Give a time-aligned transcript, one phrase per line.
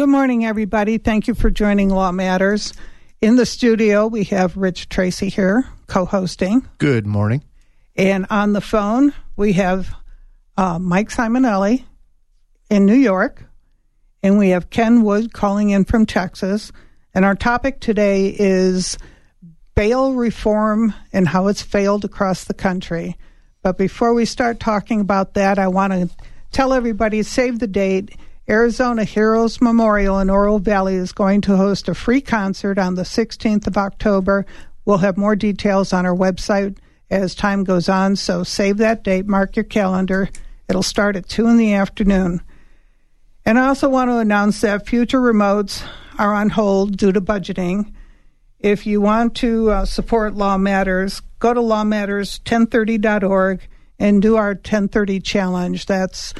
[0.00, 0.96] Good morning, everybody.
[0.96, 2.72] Thank you for joining Law Matters.
[3.20, 6.66] In the studio, we have Rich Tracy here, co hosting.
[6.78, 7.44] Good morning.
[7.96, 9.94] And on the phone, we have
[10.56, 11.84] uh, Mike Simonelli
[12.70, 13.44] in New York,
[14.22, 16.72] and we have Ken Wood calling in from Texas.
[17.12, 18.96] And our topic today is
[19.74, 23.18] bail reform and how it's failed across the country.
[23.62, 26.08] But before we start talking about that, I want to
[26.52, 28.16] tell everybody save the date.
[28.50, 33.04] Arizona Heroes Memorial in Oro Valley is going to host a free concert on the
[33.04, 34.44] 16th of October.
[34.84, 36.76] We'll have more details on our website
[37.10, 40.28] as time goes on, so save that date, mark your calendar.
[40.68, 42.40] It'll start at 2 in the afternoon.
[43.46, 45.84] And I also want to announce that future remotes
[46.18, 47.94] are on hold due to budgeting.
[48.58, 53.60] If you want to uh, support Law Matters, go to lawmatters1030.org
[54.00, 55.86] and do our 1030 challenge.
[55.86, 56.34] That's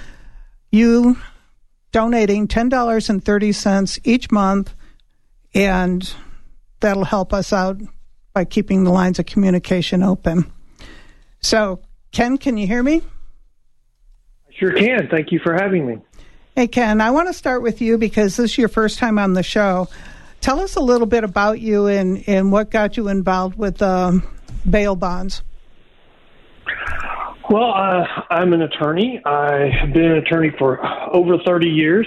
[0.72, 1.16] you
[1.92, 4.74] donating $10.30 each month,
[5.54, 6.14] and
[6.80, 7.80] that'll help us out
[8.32, 10.50] by keeping the lines of communication open.
[11.40, 11.80] So,
[12.12, 13.02] Ken, can you hear me?
[14.48, 15.08] I sure can.
[15.08, 15.98] Thank you for having me.
[16.56, 19.32] Hey, Ken, I want to start with you because this is your first time on
[19.34, 19.88] the show.
[20.40, 24.22] Tell us a little bit about you and, and what got you involved with um,
[24.68, 25.42] bail bonds.
[27.50, 29.20] Well, uh, I'm an attorney.
[29.24, 30.78] I have been an attorney for
[31.12, 32.06] over 30 years.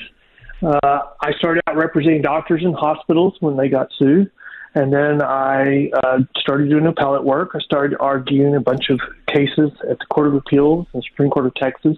[0.61, 4.31] Uh, I started out representing doctors in hospitals when they got sued.
[4.73, 7.51] And then I uh, started doing appellate work.
[7.55, 11.47] I started arguing a bunch of cases at the Court of Appeals and Supreme Court
[11.47, 11.97] of Texas.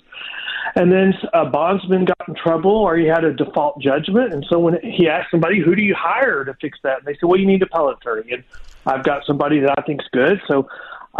[0.76, 4.34] And then a bondsman got in trouble or he had a default judgment.
[4.34, 6.98] And so when he asked somebody, who do you hire to fix that?
[6.98, 8.32] And they said, well, you need an appellate attorney.
[8.32, 8.44] And
[8.88, 10.42] I've got somebody that I think's good.
[10.48, 10.68] So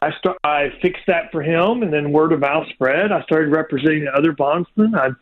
[0.02, 3.12] I start, I fixed that for him, and then word of mouth spread.
[3.12, 4.94] I started representing other bondsmen.
[4.96, 5.18] I'm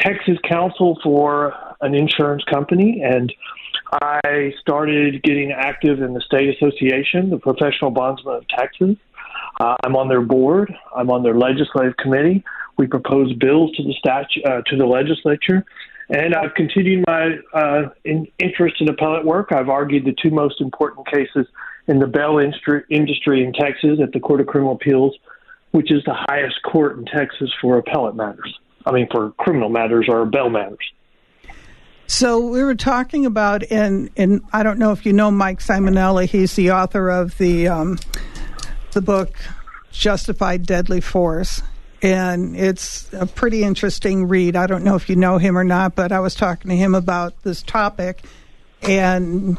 [0.00, 3.32] Texas counsel for an insurance company, and
[3.92, 8.96] I started getting active in the state association, the Professional Bondsmen of Texas.
[9.60, 10.74] Uh, I'm on their board.
[10.96, 12.44] I'm on their legislative committee.
[12.76, 15.64] We propose bills to the statu- uh, to the legislature,
[16.08, 19.50] and I've continued my uh, in- interest in appellate work.
[19.52, 21.46] I've argued the two most important cases
[21.86, 25.16] in the bell industry in Texas at the Court of Criminal Appeals,
[25.72, 28.58] which is the highest court in Texas for appellate matters.
[28.86, 30.92] I mean, for criminal matters or bell matters.
[32.06, 36.26] So we were talking about, and and I don't know if you know Mike Simonelli.
[36.26, 37.98] He's the author of the um,
[38.92, 39.36] the book
[39.90, 41.62] Justified Deadly Force,
[42.02, 44.54] and it's a pretty interesting read.
[44.54, 46.94] I don't know if you know him or not, but I was talking to him
[46.94, 48.22] about this topic,
[48.82, 49.56] and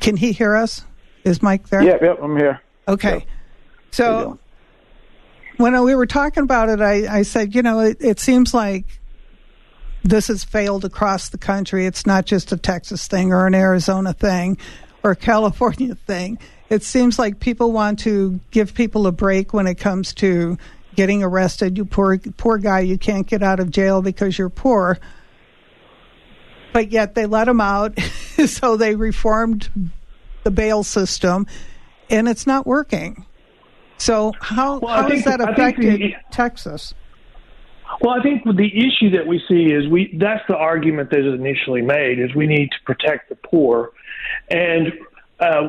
[0.00, 0.84] can he hear us?
[1.24, 1.82] Is Mike there?
[1.82, 2.60] Yep, yep, I'm here.
[2.86, 3.14] Okay.
[3.14, 3.22] Yep.
[3.90, 4.38] So
[5.58, 8.84] when we were talking about it, I, I said, you know, it, it seems like
[10.04, 11.84] this has failed across the country.
[11.84, 14.56] It's not just a Texas thing or an Arizona thing
[15.02, 16.38] or a California thing.
[16.70, 20.58] It seems like people want to give people a break when it comes to
[20.94, 21.76] getting arrested.
[21.78, 24.98] You poor poor guy, you can't get out of jail because you're poor.
[26.72, 27.98] But yet they let him out,
[28.46, 29.70] so they reformed
[30.48, 31.46] the bail system,
[32.08, 33.26] and it's not working.
[33.98, 36.94] So how well, how has that affected the, Texas?
[38.00, 41.34] Well, I think the issue that we see is we that's the argument that is
[41.34, 43.90] initially made is we need to protect the poor,
[44.50, 44.92] and
[45.40, 45.68] uh,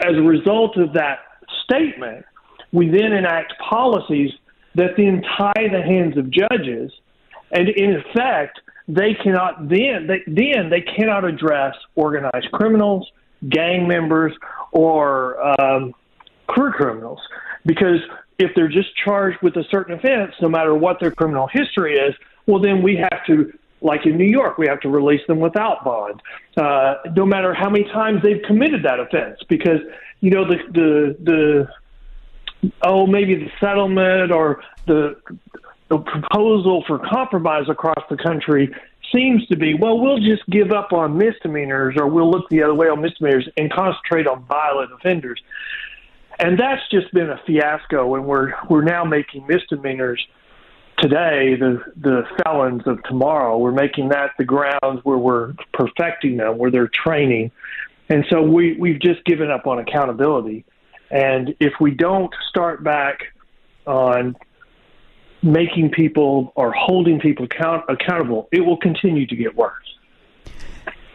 [0.00, 1.18] as a result of that
[1.64, 2.24] statement,
[2.72, 4.32] we then enact policies
[4.74, 6.90] that then tie the hands of judges,
[7.52, 8.58] and in effect,
[8.88, 13.06] they cannot then they, then they cannot address organized criminals,
[13.48, 14.32] gang members
[14.72, 15.94] or um,
[16.48, 17.20] career criminals.
[17.64, 18.00] Because
[18.38, 22.14] if they're just charged with a certain offense, no matter what their criminal history is,
[22.46, 25.84] well, then we have to, like in New York, we have to release them without
[25.84, 26.22] bond,
[26.56, 29.38] uh, no matter how many times they've committed that offense.
[29.48, 29.80] Because
[30.20, 31.68] you know the the the
[32.82, 35.16] oh maybe the settlement or the
[35.88, 38.74] the proposal for compromise across the country
[39.14, 42.74] seems to be, well, we'll just give up on misdemeanors or we'll look the other
[42.74, 45.40] way on misdemeanors and concentrate on violent offenders.
[46.38, 50.24] And that's just been a fiasco and we're we're now making misdemeanors
[50.98, 53.58] today the the felons of tomorrow.
[53.58, 57.50] We're making that the grounds where we're perfecting them, where they're training.
[58.08, 60.64] And so we, we've just given up on accountability.
[61.10, 63.18] And if we don't start back
[63.86, 64.36] on
[65.42, 69.72] making people or holding people account- accountable, it will continue to get worse.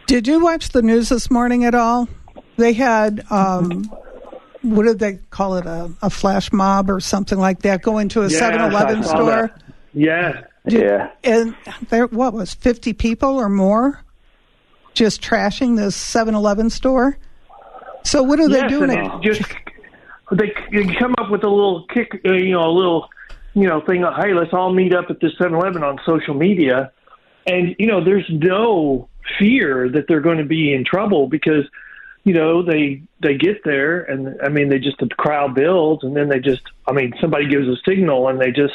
[0.06, 2.08] Did you watch the news this morning at all?
[2.56, 3.90] They had, um,
[4.62, 8.22] what did they call it, a, a, flash mob or something like that, go into
[8.22, 9.50] a 7 yes, Eleven store?
[9.92, 10.44] Yeah.
[10.66, 11.10] yeah.
[11.22, 11.56] And
[11.88, 14.04] there, what was, 50 people or more?
[14.94, 17.18] just trashing this 7-Eleven store.
[18.04, 18.90] So what are yes, they doing?
[18.90, 19.42] And just
[20.30, 23.08] they, they come up with a little kick, uh, you know, a little
[23.54, 24.04] you know thing.
[24.04, 26.92] Of, hey, let's all meet up at this 7-Eleven on social media,
[27.46, 29.08] and you know, there's no
[29.38, 31.64] fear that they're going to be in trouble because
[32.24, 36.16] you know they they get there and I mean they just the crowd builds and
[36.16, 38.74] then they just I mean somebody gives a signal and they just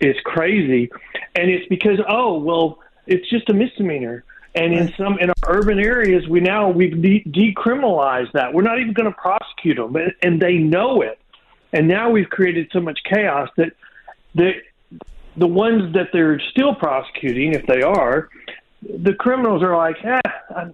[0.00, 0.90] it's crazy.
[1.34, 4.24] And it's because oh well it's just a misdemeanor.
[4.54, 8.52] And in some in our urban areas we now we've de- decriminalized that.
[8.54, 11.18] We're not even going to prosecute them and they know it.
[11.72, 13.72] And now we've created so much chaos that
[14.38, 14.52] the
[15.36, 18.28] the ones that they're still prosecuting if they are
[18.82, 20.20] the criminals are like, eh,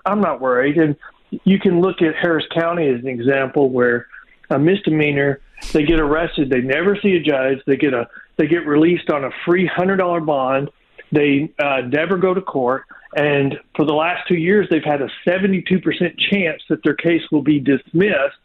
[0.04, 0.76] I'm not worried.
[0.76, 0.96] And
[1.44, 4.06] you can look at Harris County as an example where
[4.50, 5.40] a misdemeanor,
[5.72, 9.24] they get arrested, they never see a judge, they get a they get released on
[9.24, 10.70] a free hundred dollar bond,
[11.12, 12.84] they uh, never go to court,
[13.16, 16.94] and for the last two years, they've had a seventy two percent chance that their
[16.94, 18.36] case will be dismissed,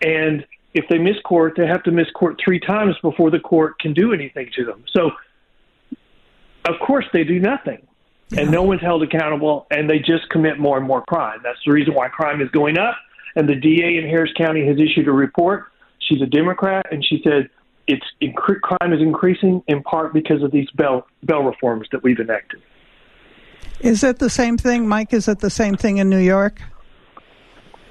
[0.00, 0.46] and
[0.76, 3.94] if they miss court, they have to miss court three times before the court can
[3.94, 4.84] do anything to them.
[4.94, 5.10] So,
[6.68, 7.86] of course, they do nothing
[8.28, 8.42] yeah.
[8.42, 11.40] and no one's held accountable, and they just commit more and more crime.
[11.42, 12.94] That's the reason why crime is going up.
[13.36, 15.64] And the DA in Harris County has issued a report.
[15.98, 17.48] She's a Democrat, and she said
[17.86, 18.04] it's
[18.62, 22.60] crime is increasing in part because of these bail bail reforms that we've enacted.
[23.80, 25.14] Is it the same thing, Mike?
[25.14, 26.60] Is it the same thing in New York?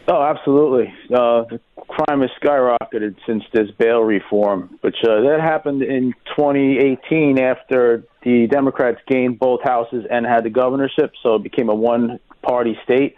[0.07, 0.93] Oh, absolutely.
[1.05, 7.39] Uh, the crime has skyrocketed since this bail reform, which uh, that happened in 2018
[7.39, 12.77] after the Democrats gained both houses and had the governorship, so it became a one-party
[12.83, 13.15] state.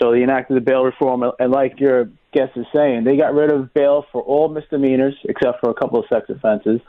[0.00, 3.50] So they enacted the bail reform, and like your guest is saying, they got rid
[3.50, 6.80] of bail for all misdemeanors except for a couple of sex offenses,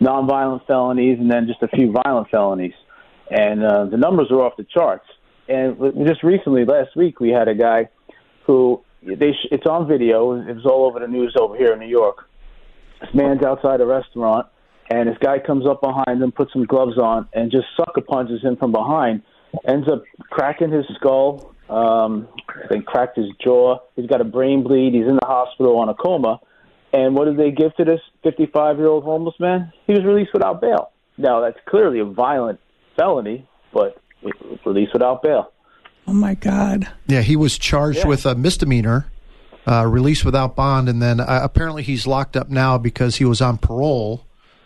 [0.00, 2.74] nonviolent felonies, and then just a few violent felonies.
[3.28, 5.04] And uh, the numbers are off the charts.
[5.48, 5.76] And
[6.06, 7.88] just recently, last week, we had a guy
[8.48, 10.32] who they sh- it's on video.
[10.32, 12.28] It was all over the news over here in New York.
[13.00, 14.48] This man's outside a restaurant,
[14.90, 18.42] and this guy comes up behind him, puts some gloves on, and just sucker punches
[18.42, 19.22] him from behind.
[19.66, 22.26] Ends up cracking his skull, um,
[22.68, 23.78] then cracked his jaw.
[23.94, 24.94] He's got a brain bleed.
[24.94, 26.40] He's in the hospital on a coma.
[26.92, 29.72] And what did they give to this 55 year old homeless man?
[29.86, 30.90] He was released without bail.
[31.18, 32.60] Now, that's clearly a violent
[32.96, 34.00] felony, but
[34.64, 35.52] released without bail.
[36.08, 36.88] Oh my God!
[37.06, 38.06] Yeah, he was charged yeah.
[38.06, 39.10] with a misdemeanor,
[39.66, 43.42] uh, released without bond, and then uh, apparently he's locked up now because he was
[43.42, 44.24] on parole.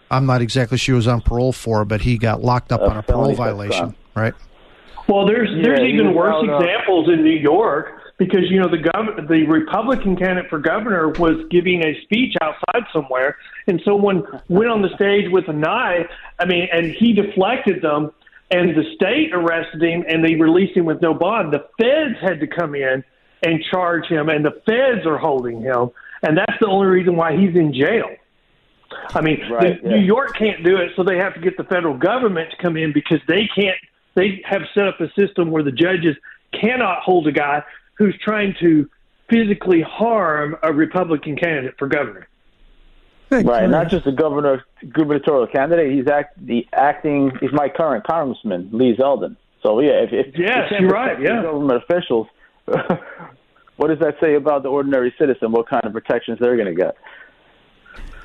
[0.08, 2.96] I'm not exactly sure he was on parole for, but he got locked up on
[2.96, 4.34] a parole violation, right?
[5.08, 7.88] Well, there's yeah, there's even worse examples in New York
[8.18, 12.84] because you know the gov- the Republican candidate for governor was giving a speech outside
[12.92, 13.36] somewhere,
[13.66, 16.06] and someone went on the stage with a knife.
[16.38, 18.12] I mean, and he deflected them
[18.52, 21.52] and the state arrested him and they released him with no bond.
[21.52, 23.02] The feds had to come in
[23.42, 25.90] and charge him, and the feds are holding him,
[26.22, 28.10] and that's the only reason why he's in jail.
[29.14, 29.96] I mean, right, the, yeah.
[29.96, 32.76] New York can't do it, so they have to get the federal government to come
[32.76, 33.78] in because they can't.
[34.14, 36.16] They have set up a system where the judges
[36.52, 37.62] cannot hold a guy
[37.94, 38.88] who's trying to
[39.30, 42.28] physically harm a Republican candidate for governor.
[43.32, 44.62] Good right, not just the governor
[44.92, 45.90] gubernatorial candidate.
[45.90, 47.32] He's act the acting.
[47.40, 49.36] He's my current congressman, Lee Zeldin.
[49.62, 51.18] So yeah, if, if yes, you're right.
[51.18, 52.26] Yeah, government officials.
[52.66, 55.50] what does that say about the ordinary citizen?
[55.50, 56.94] What kind of protections they're going to get?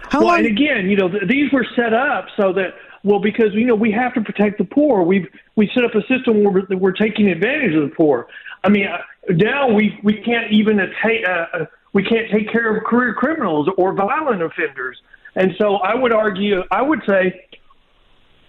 [0.10, 2.74] How well, long- and again, you know, th- these were set up so that
[3.06, 5.04] well, because you know we have to protect the poor.
[5.04, 8.28] We've we set up a system where we're, we're taking advantage of the poor.
[8.66, 8.98] I mean, uh,
[9.30, 11.66] now we we can't even attain, uh, uh
[11.98, 15.02] we can't take care of career criminals or violent offenders.
[15.36, 17.44] And so I would argue, I would say,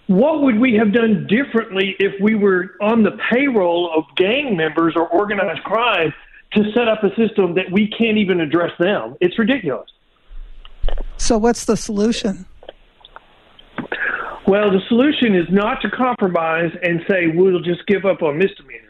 [0.05, 4.93] what would we have done differently if we were on the payroll of gang members
[4.95, 6.13] or organized crime
[6.53, 9.15] to set up a system that we can't even address them?
[9.19, 9.89] It's ridiculous.
[11.17, 12.45] So, what's the solution?
[14.45, 18.88] Well, the solution is not to compromise and say we'll just give up on misdemeanors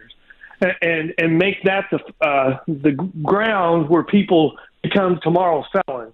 [0.81, 2.91] and and make that the uh, the
[3.23, 6.13] ground where people become tomorrow's felons.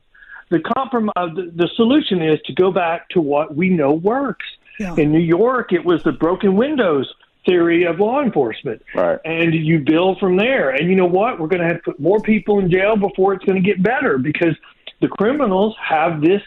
[0.49, 4.45] The compromise, uh, the, the solution is to go back to what we know works.
[4.79, 4.95] Yeah.
[4.95, 7.11] In New York, it was the broken windows
[7.45, 9.19] theory of law enforcement, right.
[9.23, 10.71] and you build from there.
[10.71, 11.39] And you know what?
[11.39, 13.81] We're going to have to put more people in jail before it's going to get
[13.81, 14.55] better because
[15.01, 16.41] the criminals have this.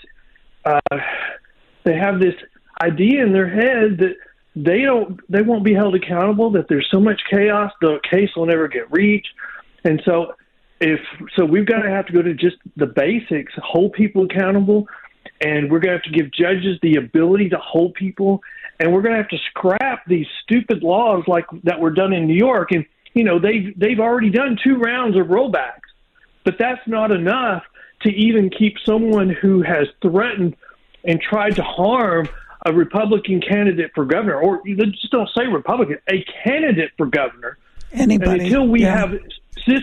[0.64, 0.80] Uh,
[1.84, 2.34] they have this
[2.82, 4.16] idea in their head that
[4.64, 8.46] they don't they won't be held accountable that there's so much chaos the case will
[8.46, 9.28] never get reached.
[9.84, 10.34] And so
[10.80, 11.00] if
[11.36, 14.88] so we've got to have to go to just the basics hold people accountable
[15.40, 18.40] and we're going to have to give judges the ability to hold people
[18.80, 22.26] and we're going to have to scrap these stupid laws like that were done in
[22.26, 22.72] New York.
[22.72, 22.84] And
[23.14, 25.88] you know, they've they've already done two rounds of rollbacks,
[26.44, 27.62] but that's not enough
[28.02, 30.56] to even keep someone who has threatened
[31.04, 32.28] and tried to harm
[32.66, 37.58] a Republican candidate for governor, or just don't say Republican, a candidate for governor.
[37.92, 38.98] Anybody and until we yeah.
[38.98, 39.18] have,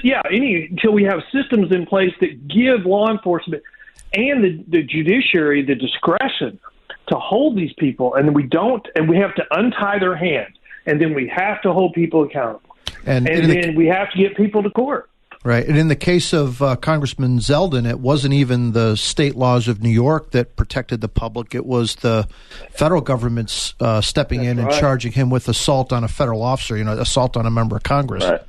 [0.03, 3.63] yeah, any until we have systems in place that give law enforcement
[4.13, 6.59] and the, the judiciary the discretion
[7.07, 10.55] to hold these people, and we don't, and we have to untie their hands,
[10.85, 12.75] and then we have to hold people accountable.
[13.05, 15.09] And, and then the, we have to get people to court.
[15.45, 15.67] Right.
[15.67, 19.79] And in the case of uh, Congressman Zeldin, it wasn't even the state laws of
[19.79, 21.53] New York that protected the public.
[21.53, 22.27] It was the
[22.71, 24.79] federal government's uh, stepping That's in and right.
[24.79, 27.83] charging him with assault on a federal officer, you know, assault on a member of
[27.83, 28.23] Congress.
[28.23, 28.41] Right.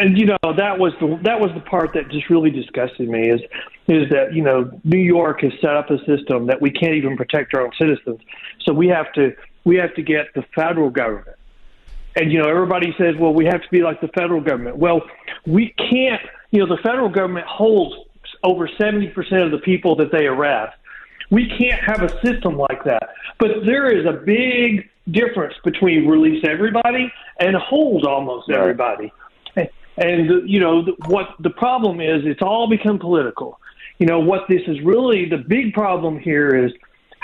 [0.00, 3.30] And you know that was the that was the part that just really disgusted me
[3.30, 3.40] is
[3.86, 7.16] is that you know New York has set up a system that we can't even
[7.16, 8.20] protect our own citizens,
[8.62, 9.32] so we have to
[9.64, 11.36] we have to get the federal government
[12.16, 14.76] and you know everybody says well we have to be like the federal government.
[14.76, 15.02] Well
[15.46, 17.94] we can't you know the federal government holds
[18.42, 20.76] over 70% of the people that they arrest.
[21.30, 23.10] We can't have a system like that.
[23.38, 28.58] But there is a big difference between release everybody and hold almost Right.
[28.58, 29.12] everybody.
[29.96, 33.60] And you know what the problem is it's all become political.
[33.98, 36.72] You know what this is really the big problem here is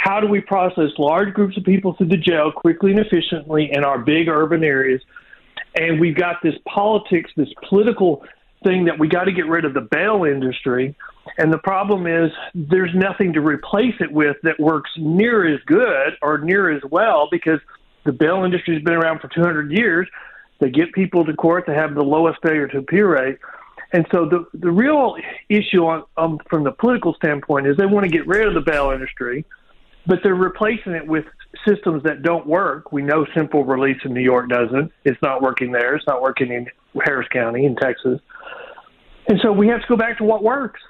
[0.01, 3.85] how do we process large groups of people through the jail quickly and efficiently in
[3.85, 5.03] our big urban areas?
[5.75, 8.25] And we've got this politics, this political
[8.65, 10.97] thing that we got to get rid of the bail industry.
[11.37, 16.15] And the problem is there's nothing to replace it with that works near as good
[16.23, 17.61] or near as well because
[18.05, 20.09] the bail industry has been around for 200 years.
[20.61, 21.65] They get people to court.
[21.67, 23.39] They have the lowest failure to appear rate.
[23.93, 25.17] And so the the real
[25.51, 28.63] issue on, um, from the political standpoint is they want to get rid of the
[28.63, 29.45] bail industry
[30.07, 31.25] but they're replacing it with
[31.67, 32.93] systems that don't work.
[32.93, 34.93] We know simple release in New York doesn't.
[35.05, 35.95] It's not working there.
[35.95, 36.67] It's not working in
[37.05, 38.21] Harris County in Texas.
[39.29, 40.81] And so we have to go back to what works.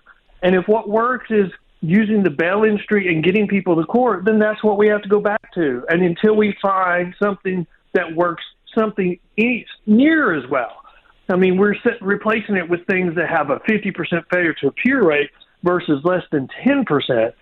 [0.43, 1.51] And if what works is
[1.81, 5.09] using the bail industry and getting people to court, then that's what we have to
[5.09, 5.85] go back to.
[5.89, 8.45] And until we find something that works
[8.79, 9.19] something
[9.87, 10.83] near as well.
[11.29, 15.31] I mean, we're replacing it with things that have a 50% failure to appear rate
[15.63, 17.33] versus less than 10%.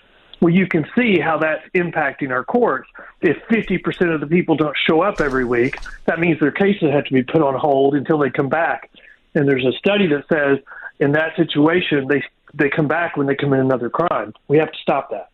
[0.40, 2.88] Well, you can see how that's impacting our courts.
[3.21, 7.04] If 50% of the people don't show up every week, that means their cases have
[7.07, 8.90] to be put on hold until they come back.
[9.35, 10.64] And there's a study that says
[11.00, 12.23] in that situation, they
[12.54, 14.33] they come back when they commit another crime.
[14.49, 15.30] We have to stop that.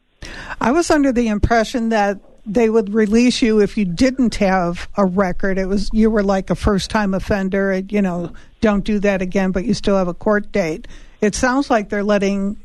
[0.60, 5.04] I was under the impression that they would release you if you didn't have a
[5.04, 5.58] record.
[5.58, 7.70] It was you were like a first time offender.
[7.70, 10.88] and, You know, don't do that again, but you still have a court date.
[11.20, 12.58] It sounds like they're letting,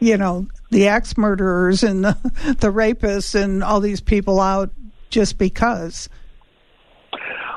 [0.00, 2.16] you know, the axe murderers and the,
[2.60, 4.70] the rapists and all these people out
[5.10, 6.08] just because.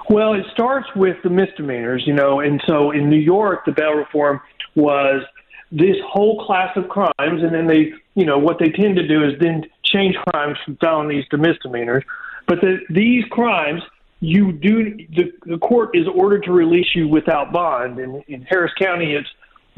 [0.10, 3.94] Well, it starts with the misdemeanors, you know, and so in New York, the bail
[3.94, 4.42] reform
[4.76, 5.24] was
[5.72, 9.24] this whole class of crimes, and then they, you know, what they tend to do
[9.24, 12.04] is then change crimes from felonies to misdemeanors.
[12.48, 13.84] But the, these crimes,
[14.20, 18.00] you do the, the court is ordered to release you without bond.
[18.00, 19.30] And in Harris County, it's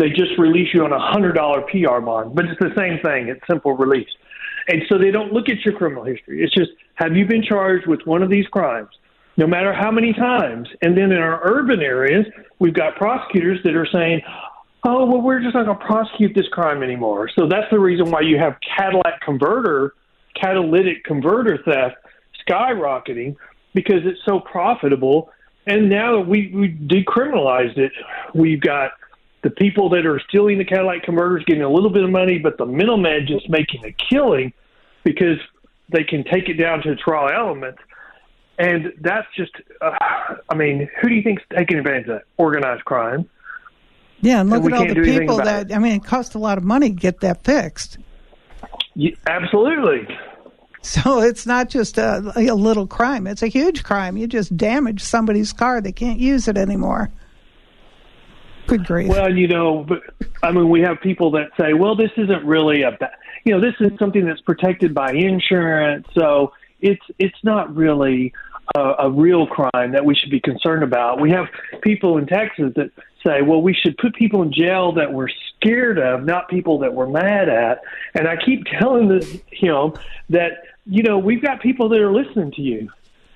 [0.02, 3.30] they just release you on a hundred dollar PR bond, but it's the same thing.
[3.30, 4.10] It's simple release,
[4.68, 6.44] and so they don't look at your criminal history.
[6.44, 8.90] It's just have you been charged with one of these crimes?
[9.38, 10.68] no matter how many times.
[10.82, 12.26] And then in our urban areas,
[12.60, 14.22] we've got prosecutors that are saying,
[14.84, 17.30] oh, well, we're just not going to prosecute this crime anymore.
[17.38, 19.94] So that's the reason why you have Cadillac converter,
[20.40, 21.96] catalytic converter theft
[22.48, 23.36] skyrocketing
[23.74, 25.30] because it's so profitable.
[25.68, 27.92] And now that we, we decriminalized it,
[28.34, 28.92] we've got
[29.44, 32.58] the people that are stealing the Cadillac converters getting a little bit of money, but
[32.58, 34.54] the middleman just making a killing
[35.04, 35.38] because
[35.90, 37.80] they can take it down to its raw elements.
[38.60, 39.92] And that's just, uh,
[40.50, 42.24] I mean, who do you think's taking advantage of that?
[42.38, 43.28] Organized crime.
[44.22, 46.60] Yeah, and look And at all the people that, I mean, it costs a lot
[46.60, 47.98] of money to get that fixed.
[48.94, 50.08] Yeah, absolutely.
[50.84, 54.18] So it's not just a, a little crime, it's a huge crime.
[54.18, 57.10] You just damage somebody's car, they can't use it anymore.
[58.68, 59.10] Good grief.
[59.10, 60.02] Well, you know, but
[60.44, 63.12] I mean, we have people that say, well, this isn't really a, ba-
[63.44, 68.34] you know, this is something that's protected by insurance, so it's it's not really
[68.76, 71.20] a, a real crime that we should be concerned about.
[71.20, 71.48] We have
[71.82, 72.92] people in Texas that
[73.26, 76.94] say, well, we should put people in jail that we're scared of, not people that
[76.94, 77.82] we're mad at.
[78.16, 79.94] And I keep telling this, him
[80.30, 82.90] that you know we've got people that are listening to you,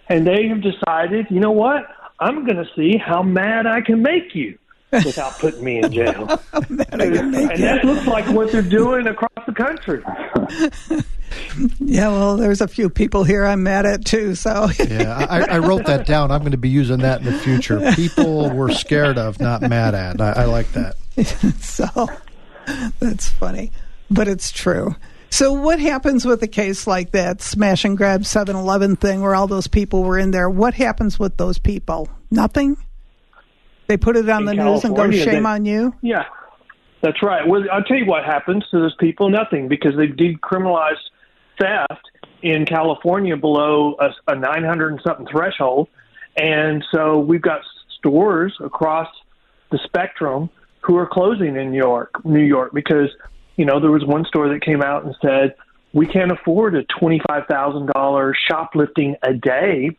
[0.10, 1.88] and they have decided, you know what,
[2.20, 4.58] I'm going to see how mad I can make you
[5.04, 6.28] without putting me in jail.
[6.54, 10.04] and that looks like what they're doing across the country.
[11.80, 14.36] Yeah, well, there's a few people here I'm mad at too.
[14.36, 16.32] So yeah, I, I, wrote that down.
[16.32, 17.92] I'm going to be using that in the future.
[17.94, 20.22] People we're scared of, not mad at.
[20.22, 20.96] I, I like that.
[21.62, 22.08] so
[23.00, 23.72] that's funny,
[24.10, 24.96] but it's true.
[25.30, 29.36] So, what happens with a case like that smash and grab 7 Eleven thing where
[29.36, 30.50] all those people were in there?
[30.50, 32.10] What happens with those people?
[32.32, 32.78] Nothing?
[33.88, 35.94] They put it on the California, news and go, shame they, on you?
[36.02, 36.26] Yeah,
[37.02, 37.48] that's right.
[37.48, 40.96] Well, I'll tell you what happens to those people nothing because they decriminalized
[41.60, 42.02] theft
[42.42, 45.88] in California below a, a 900 and something threshold.
[46.36, 47.62] And so we've got
[47.98, 49.08] stores across
[49.72, 50.50] the spectrum
[50.82, 53.10] who are closing in New York, New York, because
[53.56, 55.56] you know there was one store that came out and said
[55.94, 59.98] we can't afford a twenty-five thousand dollars shoplifting a day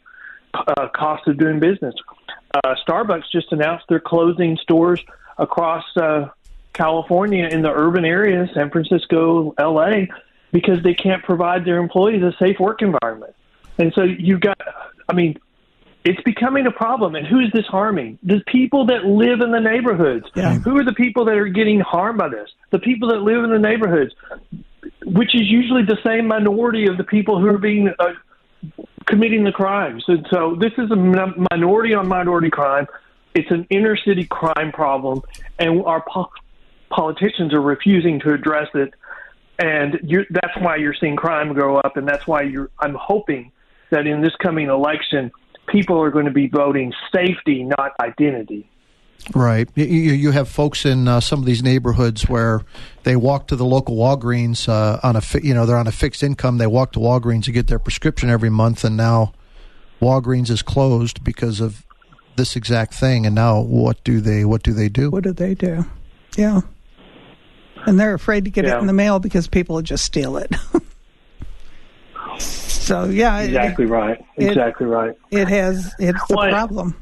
[0.54, 1.94] uh, cost of doing business.
[2.64, 5.00] Uh, Starbucks just announced they're closing stores
[5.38, 6.28] across uh,
[6.72, 10.08] California in the urban areas, San Francisco, L.A.,
[10.52, 13.34] because they can't provide their employees a safe work environment.
[13.78, 14.58] And so you've got,
[15.08, 15.38] I mean,
[16.04, 17.14] it's becoming a problem.
[17.14, 18.18] And who is this harming?
[18.22, 20.24] The people that live in the neighborhoods.
[20.34, 20.54] Yeah.
[20.54, 22.48] Who are the people that are getting harmed by this?
[22.70, 24.14] The people that live in the neighborhoods,
[25.04, 28.12] which is usually the same minority of the people who are being uh,
[29.06, 30.04] committing the crimes.
[30.08, 30.96] And so this is a
[31.52, 32.86] minority on minority crime.
[33.34, 35.22] It's an inner city crime problem,
[35.58, 36.30] and our po-
[36.88, 38.94] politicians are refusing to address it.
[39.58, 42.70] And that's why you're seeing crime go up, and that's why you're.
[42.78, 43.52] I'm hoping
[43.90, 45.30] that in this coming election
[45.66, 48.70] people are going to be voting safety, not identity.
[49.34, 49.68] Right.
[49.74, 52.62] You, you have folks in uh, some of these neighborhoods where
[53.02, 55.92] they walk to the local Walgreens uh, on a fi- you know they're on a
[55.92, 56.58] fixed income.
[56.58, 59.32] They walk to Walgreens to get their prescription every month, and now
[60.00, 61.84] Walgreens is closed because of
[62.36, 63.26] this exact thing.
[63.26, 65.10] And now what do they what do they do?
[65.10, 65.84] What do they do?
[66.36, 66.60] Yeah.
[67.84, 68.76] And they're afraid to get yeah.
[68.76, 70.54] it in the mail because people will just steal it.
[72.86, 74.24] So yeah, exactly it, right.
[74.36, 75.18] Exactly it, right.
[75.32, 76.94] It has it's a well, problem.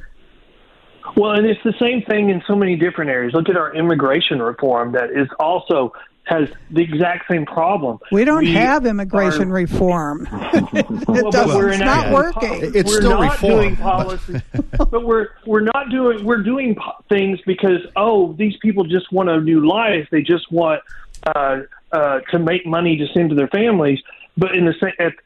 [1.15, 3.33] Well, and it's the same thing in so many different areas.
[3.33, 5.93] Look at our immigration reform that is also
[6.25, 7.99] has the exact same problem.
[8.11, 10.27] We don't we have immigration are, reform.
[10.53, 12.71] it well, doesn't, it's not working.
[12.75, 13.51] It's we're still not reform.
[13.51, 14.41] doing policy,
[14.77, 19.29] but we're we're not doing we're doing po- things because oh these people just want
[19.29, 20.07] a new life.
[20.11, 20.81] They just want
[21.27, 23.99] uh, uh, to make money to send to their families.
[24.37, 24.73] But in the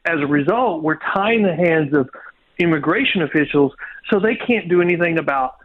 [0.04, 2.10] as a result, we're tying the hands of
[2.58, 3.72] immigration officials
[4.10, 5.56] so they can't do anything about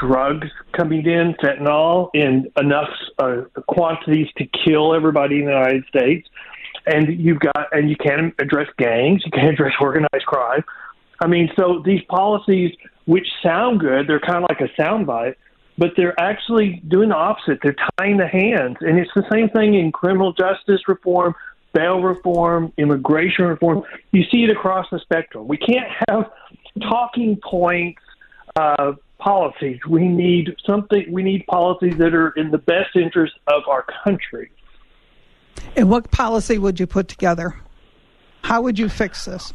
[0.00, 6.28] drugs coming in, fentanyl in enough uh, quantities to kill everybody in the United States.
[6.86, 10.64] And you've got, and you can't address gangs, you can't address organized crime.
[11.20, 12.72] I mean, so these policies,
[13.06, 15.34] which sound good, they're kind of like a soundbite,
[15.76, 17.58] but they're actually doing the opposite.
[17.62, 21.34] They're tying the hands, and it's the same thing in criminal justice reform,
[21.72, 23.82] bail reform, immigration reform.
[24.12, 25.48] You see it across the spectrum.
[25.48, 26.30] We can't have
[26.82, 28.02] talking points
[28.56, 29.78] uh, policies.
[29.88, 31.06] We need something.
[31.10, 34.50] We need policies that are in the best interest of our country.
[35.76, 37.54] And what policy would you put together?
[38.42, 39.52] How would you fix this?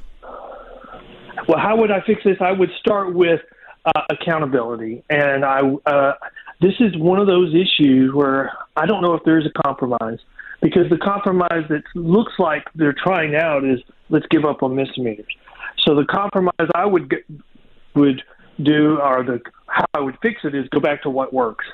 [1.47, 2.37] Well, how would I fix this?
[2.39, 3.41] I would start with
[3.85, 5.61] uh, accountability, and I.
[5.85, 6.13] Uh,
[6.61, 10.19] this is one of those issues where I don't know if there's a compromise
[10.61, 15.35] because the compromise that looks like they're trying out is let's give up on misdemeanors.
[15.79, 17.25] So the compromise I would get,
[17.95, 18.23] would
[18.61, 21.65] do, or the how I would fix it is go back to what works,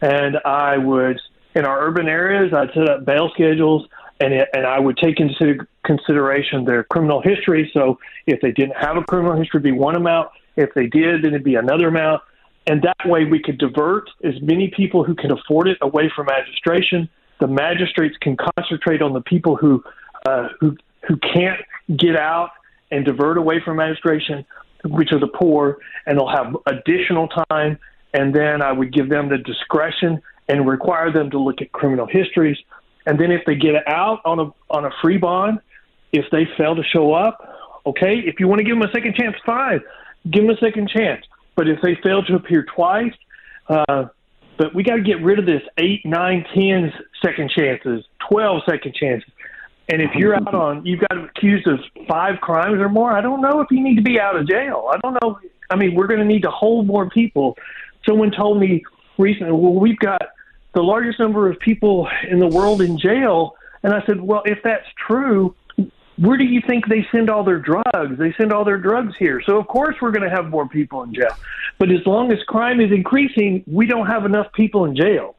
[0.00, 1.20] and I would
[1.54, 3.86] in our urban areas I'd set up bail schedules,
[4.20, 7.70] and it, and I would take into consideration their criminal history.
[7.74, 10.30] So if they didn't have a criminal history, it'd be one amount.
[10.56, 12.22] If they did, then it'd be another amount.
[12.66, 16.26] And that way, we could divert as many people who can afford it away from
[16.26, 17.08] magistration
[17.40, 19.82] the magistrates can concentrate on the people who
[20.26, 20.76] uh, who
[21.08, 21.60] who can't
[21.96, 22.50] get out
[22.90, 24.44] and divert away from magistration,
[24.84, 27.78] which are the poor, and they'll have additional time.
[28.12, 32.06] And then I would give them the discretion and require them to look at criminal
[32.06, 32.58] histories.
[33.06, 35.60] And then if they get out on a on a free bond,
[36.12, 39.14] if they fail to show up, okay, if you want to give them a second
[39.14, 39.80] chance, fine,
[40.30, 41.24] give them a second chance.
[41.56, 43.12] But if they fail to appear twice,
[43.68, 44.06] uh,
[44.58, 46.92] but we got to get rid of this eight, nine, ten
[47.24, 49.30] second chances, twelve second chances.
[49.90, 53.40] And if you're out on, you've got accused of five crimes or more, I don't
[53.40, 54.88] know if you need to be out of jail.
[54.92, 55.40] I don't know.
[55.68, 57.56] I mean, we're going to need to hold more people.
[58.08, 58.84] Someone told me
[59.18, 60.22] recently, well, we've got
[60.74, 63.56] the largest number of people in the world in jail.
[63.82, 65.56] And I said, well, if that's true,
[66.18, 68.16] where do you think they send all their drugs?
[68.16, 69.42] They send all their drugs here.
[69.44, 71.36] So, of course, we're going to have more people in jail.
[71.78, 75.34] But as long as crime is increasing, we don't have enough people in jail.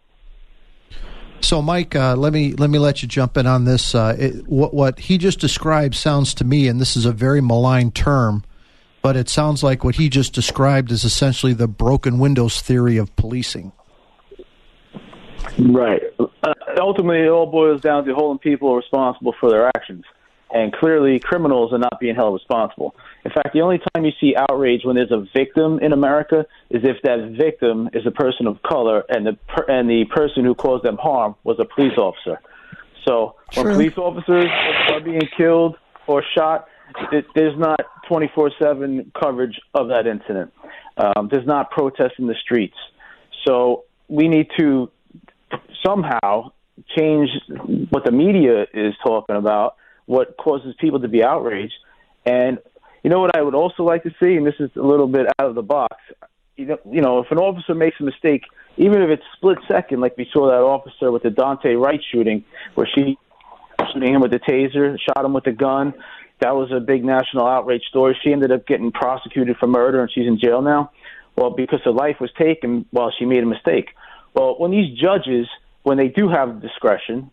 [1.43, 3.95] So, Mike, uh, let me let me let you jump in on this.
[3.95, 7.41] Uh, it, what what he just described sounds to me, and this is a very
[7.41, 8.43] malign term,
[9.01, 13.15] but it sounds like what he just described is essentially the broken windows theory of
[13.15, 13.71] policing.
[15.59, 16.01] Right.
[16.19, 20.05] Uh, ultimately, it all boils down to holding people responsible for their actions.
[20.53, 22.95] And clearly, criminals are not being held responsible.
[23.23, 26.81] In fact, the only time you see outrage when there's a victim in America is
[26.83, 30.55] if that victim is a person of color and the per- and the person who
[30.55, 32.39] caused them harm was a police officer.
[33.07, 33.73] So when True.
[33.75, 34.49] police officers
[34.91, 36.67] are being killed or shot,
[37.11, 37.79] it, there's not
[38.09, 40.51] 24/7 coverage of that incident.
[40.97, 42.77] Um, there's not protests in the streets.
[43.45, 44.89] So we need to
[45.85, 46.51] somehow
[46.97, 47.29] change
[47.89, 51.73] what the media is talking about, what causes people to be outraged.
[52.25, 52.59] And
[53.03, 55.27] you know what I would also like to see, and this is a little bit
[55.39, 55.95] out of the box.
[56.55, 58.43] You know, you know, if an officer makes a mistake,
[58.77, 62.43] even if it's split second, like we saw that officer with the Daunte Wright shooting,
[62.75, 63.17] where she
[63.93, 65.93] shooting him with the taser, shot him with the gun.
[66.39, 68.17] That was a big national outrage story.
[68.23, 70.91] She ended up getting prosecuted for murder, and she's in jail now.
[71.35, 73.89] Well, because her life was taken while she made a mistake.
[74.33, 75.47] Well, when these judges,
[75.83, 77.31] when they do have discretion,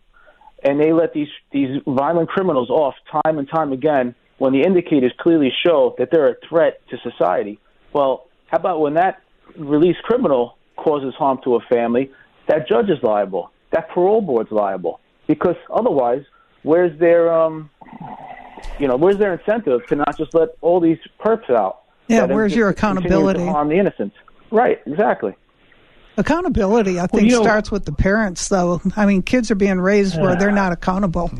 [0.63, 5.13] and they let these these violent criminals off time and time again, when the indicators
[5.19, 7.59] clearly show that they're a threat to society.
[7.93, 9.21] Well, how about when that
[9.55, 12.11] released criminal causes harm to a family,
[12.47, 16.23] that judge is liable, that parole board's liable, because otherwise,
[16.63, 17.69] where's their um,
[18.79, 21.81] you know, where's their incentive to not just let all these perps out?
[22.07, 23.45] Yeah, where's your continue to accountability?
[23.45, 24.15] harm the innocents.
[24.51, 25.35] Right, exactly.
[26.17, 28.81] Accountability, I think, you know- starts with the parents, though.
[28.95, 31.31] I mean, kids are being raised where they're not accountable.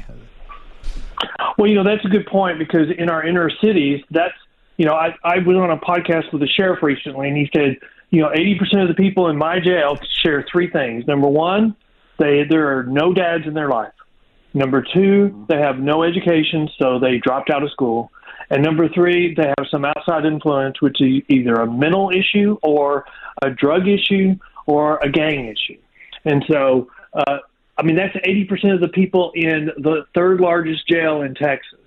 [1.57, 4.33] Well, you know, that's a good point because in our inner cities, that's,
[4.77, 7.77] you know, I, I was on a podcast with the sheriff recently and he said,
[8.11, 11.05] you know, 80% of the people in my jail share three things.
[11.05, 11.75] Number one,
[12.17, 13.93] they, there are no dads in their life.
[14.53, 18.11] Number two, they have no education, so they dropped out of school.
[18.49, 23.05] And number three, they have some outside influence, which is either a mental issue or
[23.43, 25.79] a drug issue or a gang issue.
[26.25, 27.39] And so, uh,
[27.79, 31.79] I mean, that's 80% of the people in the third largest jail in Texas.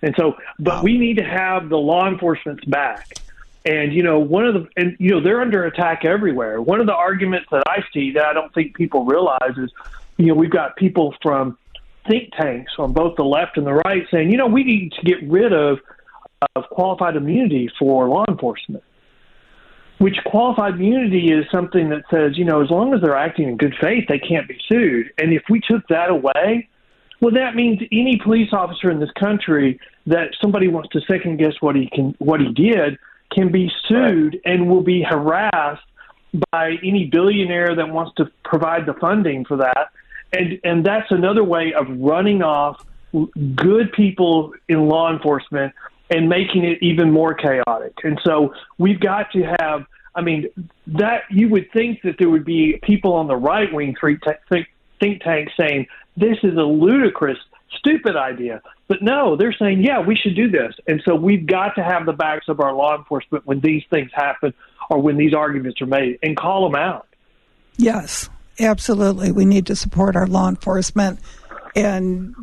[0.00, 3.18] And so, but we need to have the law enforcement's back.
[3.66, 6.62] And, you know, one of the, and, you know, they're under attack everywhere.
[6.62, 9.70] One of the arguments that I see that I don't think people realize is,
[10.16, 11.58] you know, we've got people from
[12.08, 15.02] think tanks on both the left and the right saying, you know, we need to
[15.02, 15.78] get rid of,
[16.56, 18.82] of qualified immunity for law enforcement
[19.98, 23.56] which qualified immunity is something that says, you know, as long as they're acting in
[23.56, 25.12] good faith, they can't be sued.
[25.18, 26.68] And if we took that away,
[27.20, 31.54] well, that means any police officer in this country that somebody wants to second guess
[31.60, 32.98] what he can, what he did,
[33.32, 35.82] can be sued and will be harassed
[36.50, 39.90] by any billionaire that wants to provide the funding for that.
[40.32, 42.84] And and that's another way of running off
[43.54, 45.72] good people in law enforcement
[46.10, 47.94] and making it even more chaotic.
[48.04, 49.86] And so we've got to have.
[50.16, 50.46] I mean,
[50.86, 54.20] that you would think that there would be people on the right wing think,
[55.00, 57.38] think, tank saying this is a ludicrous,
[57.76, 58.62] stupid idea.
[58.86, 60.74] But no, they're saying, yeah, we should do this.
[60.86, 64.10] And so we've got to have the backs of our law enforcement when these things
[64.14, 64.54] happen
[64.88, 67.08] or when these arguments are made and call them out.
[67.76, 68.28] Yes,
[68.60, 69.32] absolutely.
[69.32, 71.18] We need to support our law enforcement.
[71.74, 72.36] And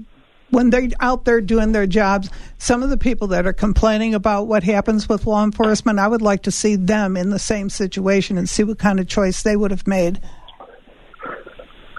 [0.51, 4.47] when they're out there doing their jobs, some of the people that are complaining about
[4.47, 8.37] what happens with law enforcement, I would like to see them in the same situation
[8.37, 10.21] and see what kind of choice they would have made.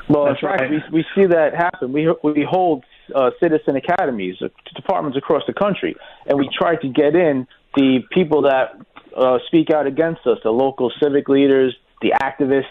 [0.09, 0.71] Well, That's right.
[0.71, 1.93] we, we see that happen.
[1.93, 2.85] We we hold
[3.15, 8.01] uh, citizen academies, uh, departments across the country, and we try to get in the
[8.13, 8.77] people that
[9.17, 12.65] uh, speak out against us, the local civic leaders, the activists,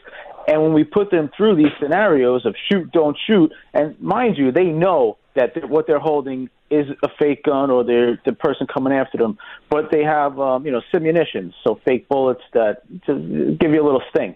[0.48, 4.52] and when we put them through these scenarios of shoot, don't shoot, and mind you,
[4.52, 8.68] they know that th- what they're holding is a fake gun or they're the person
[8.68, 9.38] coming after them,
[9.70, 13.86] but they have um, you know simunitions, so fake bullets that to give you a
[13.86, 14.36] little sting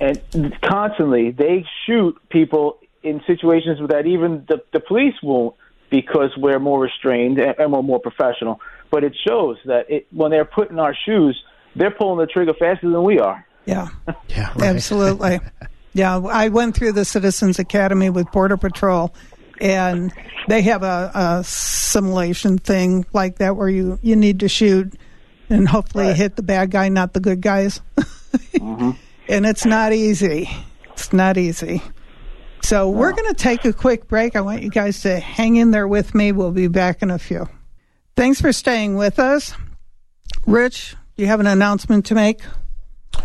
[0.00, 0.20] and
[0.62, 5.54] constantly they shoot people in situations that even the, the police won't
[5.90, 8.60] because we're more restrained and, and we're more professional.
[8.90, 11.40] But it shows that it, when they're put in our shoes,
[11.76, 13.46] they're pulling the trigger faster than we are.
[13.66, 13.88] Yeah,
[14.28, 14.62] Yeah, right.
[14.74, 15.40] absolutely.
[15.92, 19.14] yeah, I went through the Citizens Academy with Border Patrol,
[19.60, 20.12] and
[20.48, 24.94] they have a, a simulation thing like that where you, you need to shoot
[25.48, 26.16] and hopefully Right.
[26.16, 27.80] hit the bad guy, not the good guys.
[28.60, 30.50] And it's not easy.
[30.92, 31.82] It's not easy.
[32.62, 34.34] So we're going to take a quick break.
[34.36, 36.32] I want you guys to hang in there with me.
[36.32, 37.48] We'll be back in a few.
[38.16, 39.54] Thanks for staying with us.
[40.46, 42.40] Rich, do you have an announcement to make?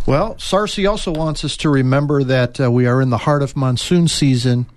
[0.05, 3.55] Well, Sarcy also wants us to remember that uh, we are in the heart of
[3.55, 4.67] monsoon season,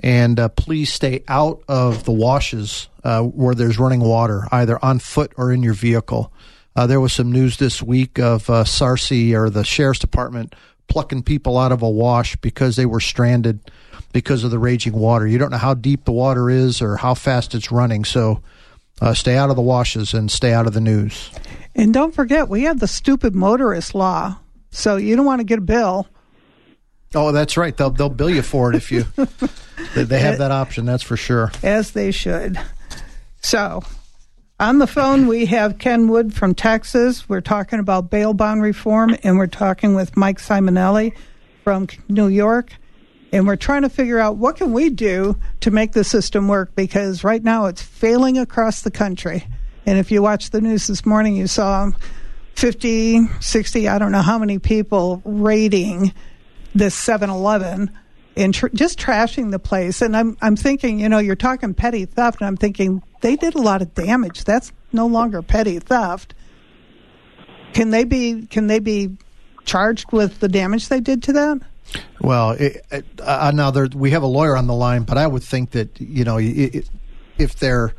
[0.00, 4.98] and uh, please stay out of the washes uh, where there's running water, either on
[4.98, 6.32] foot or in your vehicle.
[6.74, 10.54] Uh, there was some news this week of uh, or the sheriff's department
[10.88, 13.60] plucking people out of a wash because they were stranded
[14.12, 15.26] because of the raging water.
[15.26, 18.42] You don't know how deep the water is or how fast it's running, so
[19.00, 21.30] uh, stay out of the washes and stay out of the news.
[21.74, 24.38] And don't forget, we have the stupid motorist law,
[24.70, 26.06] so you don't want to get a bill.
[27.16, 27.76] Oh, that's right.
[27.76, 29.04] They'll they'll bill you for it if you
[29.94, 30.84] they have that option.
[30.84, 31.50] That's for sure.
[31.62, 32.60] As they should.
[33.40, 33.82] So,
[34.60, 37.28] on the phone we have Ken Wood from Texas.
[37.28, 41.16] We're talking about bail bond reform, and we're talking with Mike Simonelli
[41.64, 42.72] from New York
[43.32, 46.74] and we're trying to figure out what can we do to make the system work
[46.74, 49.44] because right now it's failing across the country
[49.84, 51.90] and if you watch the news this morning you saw
[52.54, 56.12] 50 60 i don't know how many people raiding
[56.76, 57.90] this 7-eleven
[58.36, 62.04] and tr- just trashing the place and i'm i'm thinking you know you're talking petty
[62.04, 66.34] theft and i'm thinking they did a lot of damage that's no longer petty theft
[67.72, 69.16] can they be can they be
[69.64, 71.60] charged with the damage they did to that
[72.20, 75.26] well, it, it, uh, now there, we have a lawyer on the line, but I
[75.26, 76.88] would think that you know it,
[77.38, 77.94] if they're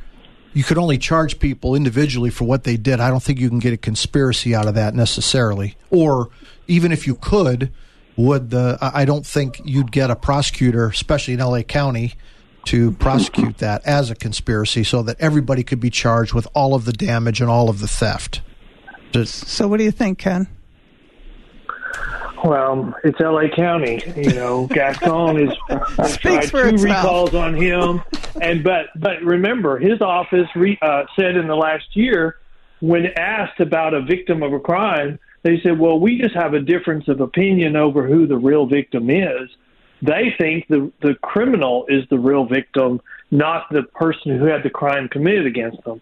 [0.53, 2.99] you could only charge people individually for what they did.
[2.99, 5.75] I don't think you can get a conspiracy out of that necessarily.
[5.91, 6.29] Or
[6.67, 7.71] even if you could,
[8.17, 12.15] would the I don't think you'd get a prosecutor, especially in LA County,
[12.65, 16.83] to prosecute that as a conspiracy so that everybody could be charged with all of
[16.83, 18.41] the damage and all of the theft.
[19.13, 20.47] Just, so what do you think, Ken?
[22.43, 23.49] Well, it's L.A.
[23.49, 24.01] County.
[24.15, 25.53] You know, Gascon is
[26.17, 26.83] tried two itself.
[26.83, 28.01] recalls on him,
[28.41, 32.35] and but but remember, his office re, uh, said in the last year,
[32.79, 36.59] when asked about a victim of a crime, they said, "Well, we just have a
[36.59, 39.49] difference of opinion over who the real victim is.
[40.01, 42.99] They think the the criminal is the real victim,
[43.31, 46.01] not the person who had the crime committed against them."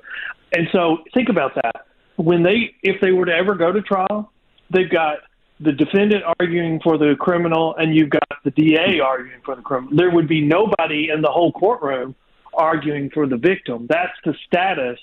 [0.51, 1.85] And so, think about that.
[2.15, 4.31] When they, if they were to ever go to trial,
[4.71, 5.19] they've got
[5.59, 9.95] the defendant arguing for the criminal and you've got the DA arguing for the criminal.
[9.95, 12.15] There would be nobody in the whole courtroom
[12.53, 13.85] arguing for the victim.
[13.87, 14.99] That's the status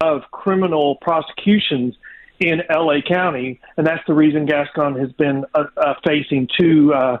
[0.00, 1.94] of criminal prosecutions
[2.40, 7.18] in LA County, and that's the reason Gascon has been uh, uh, facing two uh,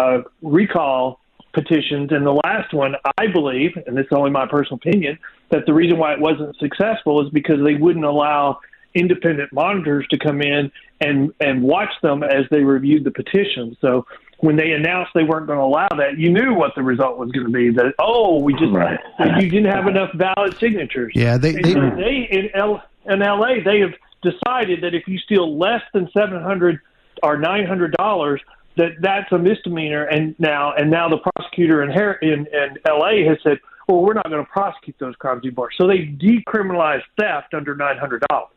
[0.00, 1.20] uh, recall
[1.52, 2.10] petitions.
[2.12, 5.18] And the last one, I believe, and it's only my personal opinion,
[5.50, 8.58] that the reason why it wasn't successful is because they wouldn't allow
[8.94, 13.76] independent monitors to come in and and watch them as they reviewed the petition.
[13.80, 14.06] So
[14.38, 17.30] when they announced they weren't going to allow that, you knew what the result was
[17.32, 17.70] going to be.
[17.70, 18.98] That oh, we just right.
[19.40, 21.12] you didn't have enough valid signatures.
[21.14, 23.62] Yeah, they they, they in L, in L.A.
[23.62, 26.80] they have decided that if you steal less than seven hundred
[27.22, 28.40] or nine hundred dollars,
[28.76, 30.04] that that's a misdemeanor.
[30.04, 31.90] And now and now the prosecutor in
[32.22, 33.24] in, in L.A.
[33.26, 33.58] has said,
[33.88, 35.70] well, we're not going to prosecute those crimes anymore.
[35.78, 38.50] So they decriminalized theft under nine hundred dollars.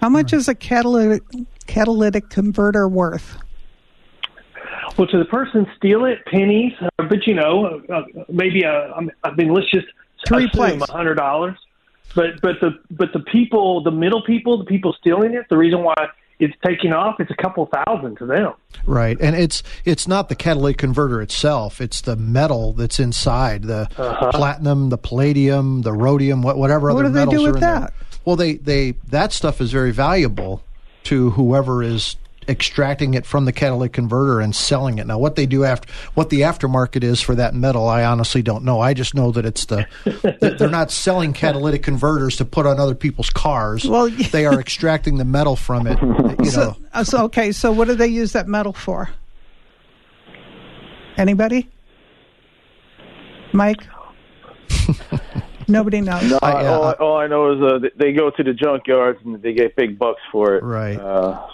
[0.00, 1.22] How much is a catalytic
[1.66, 3.36] catalytic converter worth?
[4.96, 6.72] Well, to the person steal it, pennies.
[6.80, 9.86] Uh, but you know, uh, maybe a, I mean, let's just
[10.24, 11.56] assume hundred dollars.
[12.14, 15.82] But but the but the people, the middle people, the people stealing it, the reason
[15.82, 15.94] why
[16.40, 18.54] it's taking off, it's a couple thousand to them.
[18.86, 23.88] Right, and it's it's not the catalytic converter itself; it's the metal that's inside the
[23.96, 24.32] uh-huh.
[24.32, 27.80] platinum, the palladium, the rhodium, what, whatever what other metals do are in that?
[27.80, 27.92] there.
[28.24, 30.62] Well, they, they that stuff is very valuable
[31.04, 32.16] to whoever is
[32.50, 35.06] extracting it from the catalytic converter and selling it.
[35.06, 38.64] Now, what they do after what the aftermarket is for that metal, I honestly don't
[38.64, 38.80] know.
[38.80, 39.86] I just know that it's the
[40.58, 43.88] they're not selling catalytic converters to put on other people's cars.
[43.88, 45.98] Well, they are extracting the metal from it.
[46.44, 47.02] You so, know.
[47.04, 49.10] so okay, so what do they use that metal for?
[51.16, 51.68] Anybody?
[53.52, 53.86] Mike?
[55.68, 56.28] Nobody knows.
[56.28, 59.40] No, I, all, I, all, I know is uh, they go to the junkyards and
[59.40, 60.64] they get big bucks for it.
[60.64, 60.98] Right.
[60.98, 61.46] Uh,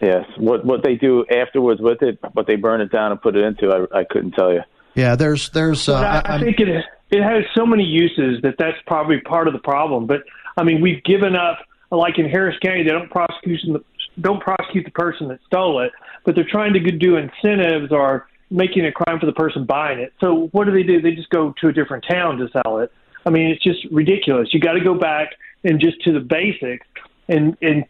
[0.00, 0.24] yes.
[0.36, 3.44] What what they do afterwards with it, what they burn it down and put it
[3.44, 4.62] into, I, I couldn't tell you.
[4.94, 5.88] Yeah, there's there's.
[5.88, 6.68] Uh, I, I think it
[7.10, 10.06] it has so many uses that that's probably part of the problem.
[10.06, 10.22] But
[10.56, 11.58] I mean, we've given up.
[11.88, 13.80] Like in Harris County, they don't prosecute the,
[14.20, 15.92] don't prosecute the person that stole it,
[16.24, 20.12] but they're trying to do incentives or making a crime for the person buying it.
[20.20, 21.00] So what do they do?
[21.00, 22.90] They just go to a different town to sell it.
[23.24, 24.52] I mean, it's just ridiculous.
[24.52, 25.28] You got to go back
[25.62, 26.84] and just to the basics
[27.28, 27.84] and and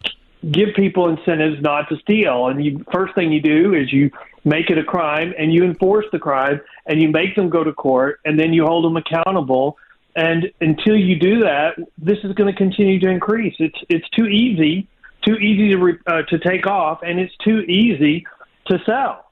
[0.51, 2.49] give people incentives not to steal.
[2.49, 4.11] And you first thing you do is you
[4.45, 7.73] make it a crime and you enforce the crime and you make them go to
[7.73, 9.77] court and then you hold them accountable.
[10.15, 13.55] And until you do that, this is going to continue to increase.
[13.59, 14.89] It's it's too easy
[15.27, 18.25] too easy to re, uh, to take off, and it's too easy
[18.67, 19.25] to sell.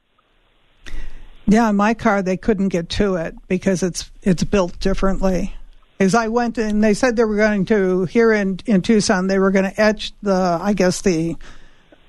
[1.47, 5.55] Yeah, in my car they couldn't get to it because it's it's built differently.
[6.01, 9.39] As I went and they said they were going to here in in Tucson they
[9.39, 11.37] were going to etch the I guess the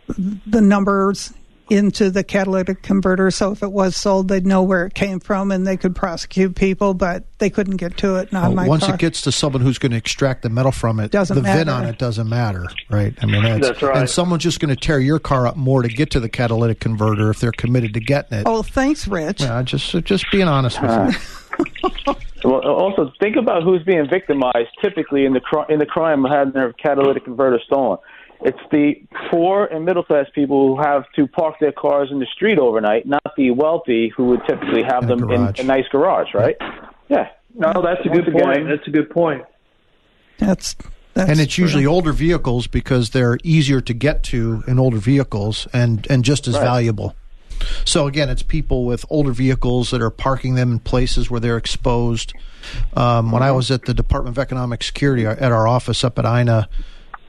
[0.07, 1.33] the numbers
[1.67, 3.31] into the catalytic converter.
[3.31, 6.55] So if it was sold they'd know where it came from and they could prosecute
[6.55, 8.93] people but they couldn't get to it not well, my once car.
[8.95, 11.69] it gets to someone who's going to extract the metal from it Doesn't the VIN
[11.69, 13.15] on it doesn't matter right?
[13.21, 13.97] I mean that's, That's right.
[13.97, 16.79] and someone's just going to tear your car up more to get to the catalytic
[16.79, 18.43] converter if they're committed to getting it.
[18.47, 19.41] Oh thanks rich.
[19.41, 22.15] Yeah, just just being honest with you
[22.45, 26.31] Well, also think about who's being victimized typically in the cri- in the crime of
[26.31, 27.97] having their catalytic converter stolen.
[28.41, 28.95] It's the
[29.31, 33.07] poor and middle class people who have to park their cars in the street overnight,
[33.07, 36.55] not the wealthy who would typically have In them in a nice garage, right?
[37.07, 37.29] Yeah.
[37.55, 38.57] No, that's a Once good point.
[38.57, 39.43] again- That's a good point.
[40.37, 40.75] that's
[41.13, 41.63] that's and it's true.
[41.63, 46.47] usually older vehicles because they're easier to get to in older vehicles and and just
[46.47, 46.63] as Right.
[46.63, 47.15] valuable
[47.85, 51.57] so again it's people with older vehicles that are parking them in places where they're
[51.57, 52.33] exposed.
[52.95, 56.25] Um, when i was at the department of economic security at our office up at
[56.25, 56.67] ina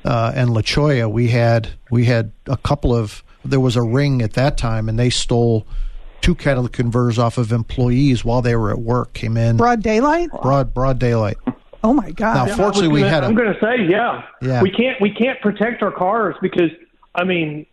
[0.04, 4.22] uh, and La Cholla we had we had a couple of there was a ring
[4.22, 5.66] at that time and they stole
[6.22, 9.56] two catalytic converters off of employees while they were at work came in.
[9.58, 10.30] Broad daylight?
[10.42, 11.36] Broad broad daylight.
[11.84, 12.34] Oh my god.
[12.34, 14.22] Now, Yeah, Fortunately, I was we gonna- had a- I'm going to say, yeah.
[14.42, 14.62] Yeah.
[14.62, 16.70] We can't we can't protect our cars because
[17.14, 17.66] I mean,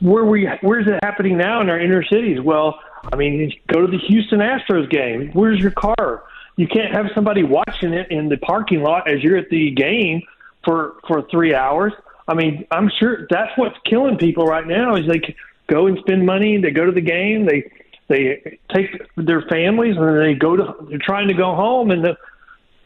[0.00, 2.40] where we where is it happening now in our inner cities?
[2.40, 2.80] Well,
[3.12, 5.30] I mean, go to the Houston Astros game.
[5.32, 6.24] Where's your car?
[6.56, 10.22] You can't have somebody watching it in the parking lot as you're at the game
[10.64, 11.92] for for three hours.
[12.26, 14.96] I mean, I'm sure that's what's killing people right now.
[14.96, 15.20] Is they
[15.66, 16.60] go and spend money.
[16.60, 17.46] They go to the game.
[17.46, 17.70] They
[18.08, 20.74] they take their families and they go to.
[20.88, 22.16] They're trying to go home and the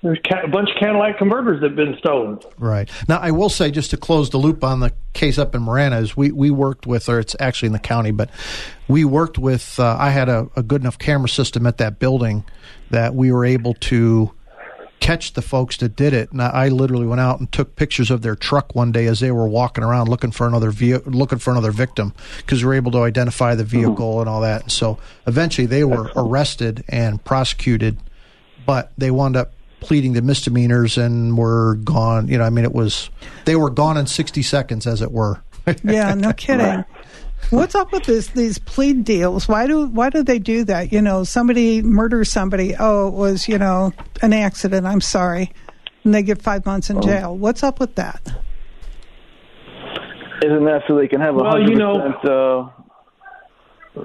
[0.03, 2.39] there's a bunch of Cadillac converters that have been stolen.
[2.57, 2.89] Right.
[3.09, 5.99] Now, I will say, just to close the loop on the case up in Marana,
[5.99, 8.31] is we, we worked with, or it's actually in the county, but
[8.87, 12.45] we worked with, uh, I had a, a good enough camera system at that building
[12.91, 14.33] that we were able to
[15.01, 16.33] catch the folks that did it.
[16.33, 19.21] And I I literally went out and took pictures of their truck one day as
[19.21, 22.75] they were walking around looking for another ve- looking for another victim because we were
[22.75, 24.63] able to identify the vehicle and all that.
[24.63, 27.99] And so eventually they were arrested and prosecuted,
[28.67, 32.29] but they wound up pleading the misdemeanors and were gone.
[32.29, 33.11] You know, I mean, it was
[33.45, 35.43] they were gone in sixty seconds, as it were.
[35.85, 36.83] Yeah, no kidding.
[37.51, 39.47] What's up with this these plea deals?
[39.49, 40.93] Why do why do they do that?
[40.93, 42.75] You know, somebody murders somebody.
[42.79, 44.87] Oh, it was you know an accident.
[44.87, 45.53] I'm sorry,
[46.05, 47.37] and they get five months in jail.
[47.37, 48.21] What's up with that?
[50.45, 52.69] Isn't that so they can have a Well, hundred you know- percent uh,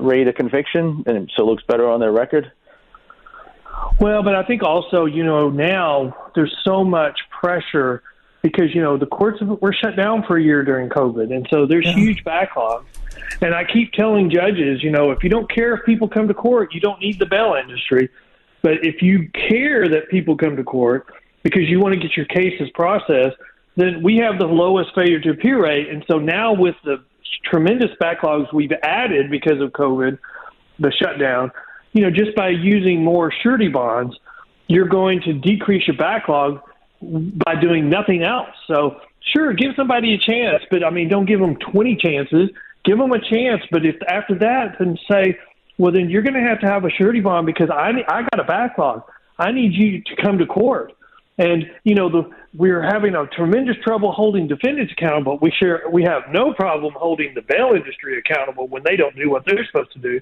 [0.04, 2.52] rate of conviction, and so it looks better on their record?
[4.00, 8.04] Well, but I think also, you know, now there's so much pressure
[8.42, 11.34] because, you know, the courts were shut down for a year during COVID.
[11.34, 12.86] And so there's huge backlogs.
[13.42, 16.34] And I keep telling judges, you know, if you don't care if people come to
[16.34, 18.10] court, you don't need the bail industry.
[18.62, 21.08] But if you care that people come to court
[21.44, 23.38] because you want to get your cases processed,
[23.76, 25.90] then we have the lowest failure to appear rate.
[25.90, 27.04] And so now with the
[27.44, 30.18] tremendous backlogs we've added because of COVID,
[30.80, 31.52] the shutdown,
[31.94, 34.16] you know, just by using more surety bonds,
[34.68, 36.62] you're going to decrease your backlog
[37.02, 38.50] by doing nothing else.
[38.68, 39.00] So,
[39.34, 42.50] sure, give somebody a chance, but I mean, don't give them 20 chances.
[42.84, 45.38] Give them a chance, but if after that, then say,
[45.78, 48.40] well, then you're going to have to have a surety bond because I I got
[48.40, 49.04] a backlog.
[49.40, 50.94] I need you to come to court.
[51.38, 55.40] And you know, the we're having a tremendous trouble holding defendants accountable.
[55.42, 59.30] We share we have no problem holding the bail industry accountable when they don't do
[59.30, 60.22] what they're supposed to do.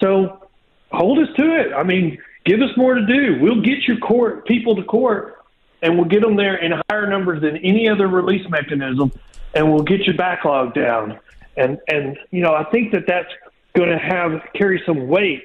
[0.00, 0.47] So
[0.92, 1.72] hold us to it.
[1.72, 3.38] I mean, give us more to do.
[3.40, 5.36] We'll get your court people to court,
[5.82, 9.12] and we'll get them there in higher numbers than any other release mechanism,
[9.54, 11.18] and we'll get your backlog down.
[11.56, 13.32] And and you know, I think that that's
[13.74, 15.44] going to have carry some weight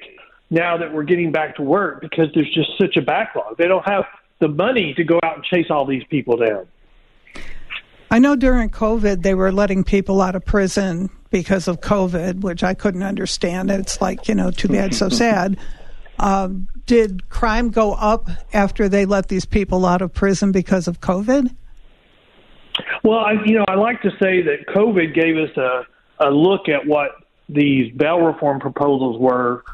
[0.50, 3.56] now that we're getting back to work because there's just such a backlog.
[3.58, 4.04] They don't have
[4.40, 6.66] the money to go out and chase all these people down.
[8.14, 12.62] I know during COVID they were letting people out of prison because of COVID, which
[12.62, 13.72] I couldn't understand.
[13.72, 15.58] It's like you know, too bad, so sad.
[16.20, 21.00] Um, did crime go up after they let these people out of prison because of
[21.00, 21.56] COVID?
[23.02, 25.84] Well, I, you know, I like to say that COVID gave us a,
[26.24, 27.16] a look at what
[27.48, 29.64] these bail reform proposals were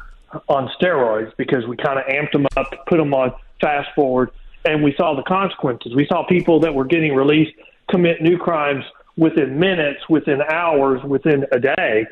[0.49, 4.31] on steroids because we kind of amped them up, put them on fast forward,
[4.65, 5.93] and we saw the consequences.
[5.95, 7.53] We saw people that were getting released
[7.91, 8.83] commit new crimes
[9.17, 12.05] within minutes, within hours, within a day.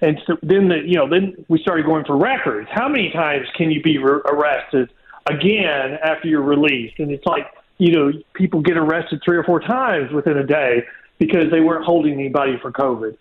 [0.00, 2.68] And so then, the, you know, then we started going for records.
[2.70, 4.90] How many times can you be re- arrested
[5.26, 6.98] again after you're released?
[6.98, 7.46] And it's like,
[7.78, 10.84] you know, people get arrested three or four times within a day
[11.18, 13.16] because they weren't holding anybody for COVID.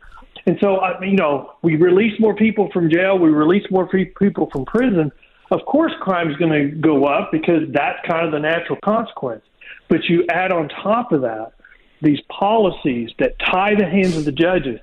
[0.48, 4.66] And so, you know, we release more people from jail, we release more people from
[4.66, 5.12] prison.
[5.52, 9.44] Of course, crime is going to go up because that's kind of the natural consequence.
[9.88, 11.52] But you add on top of that
[12.02, 14.80] these policies that tie the hands of the judges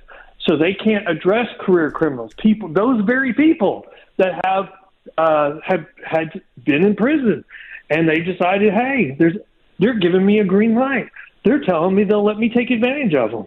[0.47, 3.85] so they can't address career criminals, people, those very people
[4.17, 4.69] that have
[5.17, 7.43] uh, have had been in prison,
[7.89, 9.37] and they decided, hey, there's
[9.79, 11.09] they're giving me a green light.
[11.43, 13.45] They're telling me they'll let me take advantage of them,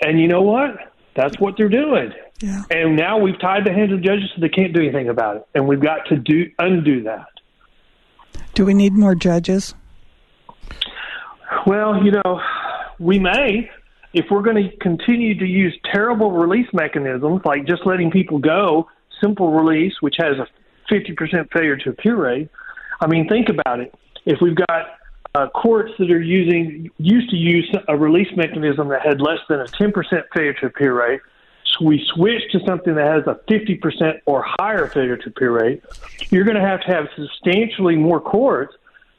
[0.00, 0.70] and you know what?
[1.14, 2.12] That's what they're doing.
[2.40, 2.62] Yeah.
[2.70, 5.46] And now we've tied the hands of judges so they can't do anything about it,
[5.54, 7.26] and we've got to do undo that.
[8.54, 9.74] Do we need more judges?
[11.66, 12.40] Well, you know,
[13.02, 13.68] we may
[14.14, 18.88] if we're going to continue to use terrible release mechanisms like just letting people go,
[19.22, 20.46] simple release, which has a
[20.92, 22.48] 50% failure to appear rate.
[23.00, 23.94] I mean, think about it.
[24.26, 24.98] If we've got
[25.34, 29.60] uh, courts that are using used to use a release mechanism that had less than
[29.60, 29.92] a 10%
[30.34, 31.20] failure to appear rate,
[31.64, 35.82] so we switch to something that has a 50% or higher failure to appear rate,
[36.30, 38.74] you're going to have to have substantially more courts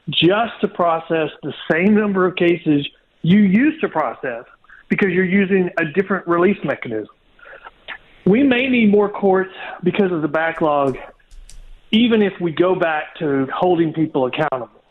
[0.08, 2.86] just to process the same number of cases
[3.24, 4.44] you used to process
[4.88, 7.08] because you're using a different release mechanism.
[8.26, 10.98] We may need more courts because of the backlog,
[11.90, 14.82] even if we go back to holding people accountable.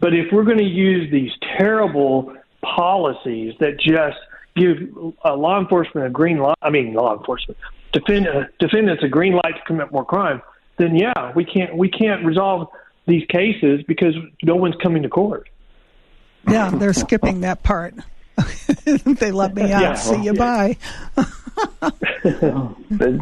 [0.00, 4.18] But if we're going to use these terrible policies that just
[4.54, 4.76] give
[5.24, 7.58] uh, law enforcement a green light, I mean, law enforcement,
[7.92, 10.40] defend, uh, defendants a green light to commit more crime,
[10.78, 12.68] then yeah, we can't we can't resolve
[13.06, 15.48] these cases because no one's coming to court.
[16.48, 17.94] Yeah, they're skipping that part.
[18.84, 19.82] they let me out.
[19.82, 20.76] Yeah, See you bye.
[22.22, 23.18] they're,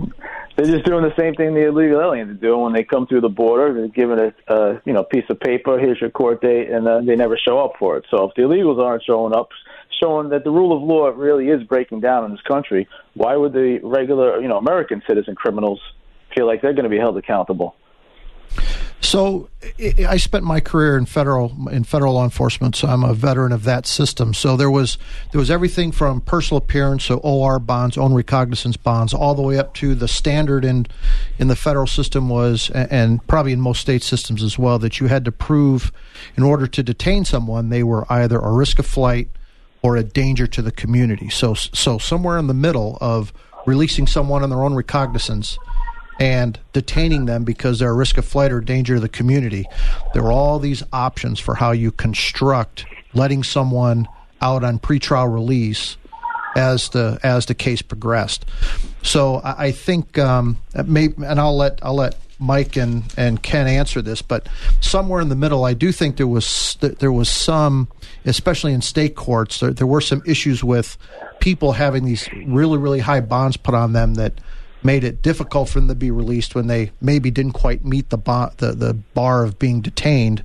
[0.56, 3.22] they're just doing the same thing the illegal aliens are doing when they come through
[3.22, 3.74] the border.
[3.74, 5.78] They're given a uh, you know piece of paper.
[5.78, 8.04] Here's your court date, and uh, they never show up for it.
[8.10, 9.48] So if the illegals aren't showing up,
[10.02, 13.52] showing that the rule of law really is breaking down in this country, why would
[13.52, 15.80] the regular you know American citizen criminals
[16.34, 17.74] feel like they're going to be held accountable?
[19.02, 19.48] So
[19.78, 23.64] I spent my career in federal in federal law enforcement, so I'm a veteran of
[23.64, 24.34] that system.
[24.34, 24.98] So there was
[25.32, 29.58] there was everything from personal appearance, so OR bonds, own recognizance bonds, all the way
[29.58, 30.86] up to the standard in
[31.38, 35.06] in the federal system was, and probably in most state systems as well, that you
[35.06, 35.92] had to prove
[36.36, 39.28] in order to detain someone they were either a risk of flight
[39.82, 41.30] or a danger to the community.
[41.30, 43.32] So so somewhere in the middle of
[43.66, 45.58] releasing someone on their own recognizance
[46.20, 49.64] and detaining them because they're a risk of flight or danger to the community.
[50.12, 54.06] There are all these options for how you construct letting someone
[54.40, 55.96] out on pretrial release
[56.56, 58.44] as the as the case progressed.
[59.02, 63.66] So I, I think um, maybe, and I'll let I'll let Mike and, and Ken
[63.66, 64.48] answer this, but
[64.80, 67.88] somewhere in the middle, I do think there was there was some,
[68.24, 70.96] especially in state courts, there, there were some issues with
[71.38, 74.34] people having these really really high bonds put on them that
[74.82, 78.18] made it difficult for them to be released when they maybe didn't quite meet the
[78.18, 80.42] bar, the, the bar of being detained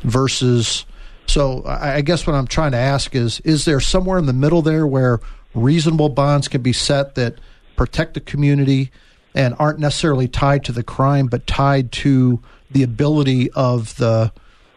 [0.00, 0.84] versus
[1.26, 4.62] so I guess what I'm trying to ask is is there somewhere in the middle
[4.62, 5.20] there where
[5.54, 7.38] reasonable bonds can be set that
[7.76, 8.90] protect the community
[9.34, 14.32] and aren't necessarily tied to the crime but tied to the ability of the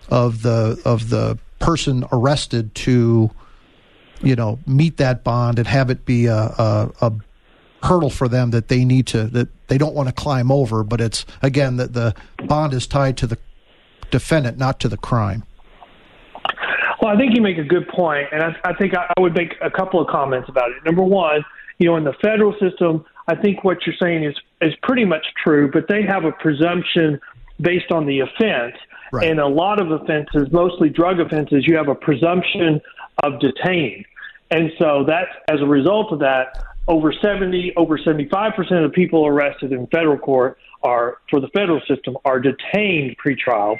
[0.09, 3.31] of the of the person arrested to
[4.21, 7.13] you know meet that bond and have it be a, a, a
[7.83, 10.83] hurdle for them that they need to that they don't want to climb over.
[10.83, 12.15] But it's again that the
[12.45, 13.37] bond is tied to the
[14.09, 15.43] defendant, not to the crime.
[17.01, 19.33] Well, I think you make a good point, and I, I think I, I would
[19.33, 20.85] make a couple of comments about it.
[20.85, 21.43] Number one,
[21.79, 25.25] you know, in the federal system, I think what you're saying is is pretty much
[25.43, 27.19] true, but they have a presumption
[27.59, 28.75] based on the offense.
[29.13, 29.27] Right.
[29.29, 32.79] And a lot of offenses, mostly drug offenses, you have a presumption
[33.23, 34.05] of detaining.
[34.51, 39.25] And so that, as a result of that, over 70, over 75% of the people
[39.25, 43.77] arrested in federal court are, for the federal system, are detained pretrial.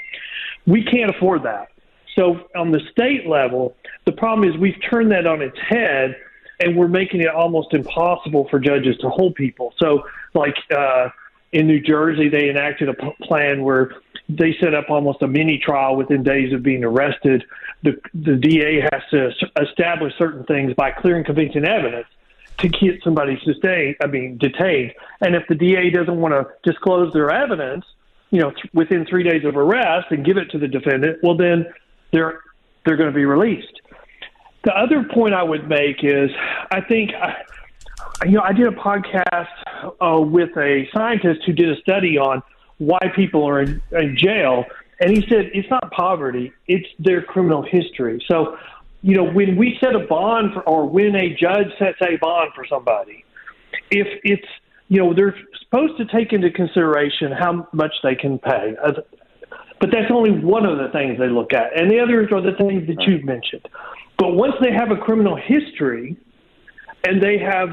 [0.68, 1.70] We can't afford that.
[2.18, 3.76] So on the state level,
[4.06, 6.16] the problem is we've turned that on its head
[6.60, 9.74] and we're making it almost impossible for judges to hold people.
[9.80, 10.04] So,
[10.36, 11.10] like uh,
[11.52, 13.96] in New Jersey, they enacted a p- plan where
[14.30, 17.44] they set up almost a mini trial within days of being arrested.
[17.84, 22.08] The, the DA has to establish certain things by clearing convincing evidence
[22.60, 24.94] to get somebody sustained, I mean, detained.
[25.20, 27.86] And if the DA doesn't want to disclose their evidence,
[28.30, 31.36] you know, th- within three days of arrest and give it to the defendant, well,
[31.36, 31.66] then
[32.12, 32.40] they're
[32.86, 33.82] they're going to be released.
[34.64, 36.30] The other point I would make is,
[36.72, 37.36] I think, I,
[38.26, 39.48] you know, I did a podcast
[40.00, 42.42] uh, with a scientist who did a study on
[42.78, 44.66] why people are in, in jail,
[45.00, 48.24] and he said it's not poverty; it's their criminal history.
[48.28, 48.58] So
[49.02, 52.52] you know, when we set a bond for, or when a judge sets a bond
[52.54, 53.26] for somebody,
[53.90, 54.48] if it's,
[54.90, 58.76] you know, they're supposed to take into consideration how much they can pay.
[59.80, 61.80] But that's only one of the things they look at.
[61.80, 63.68] And the others are the things that you've mentioned.
[64.18, 66.16] But once they have a criminal history
[67.04, 67.70] and they have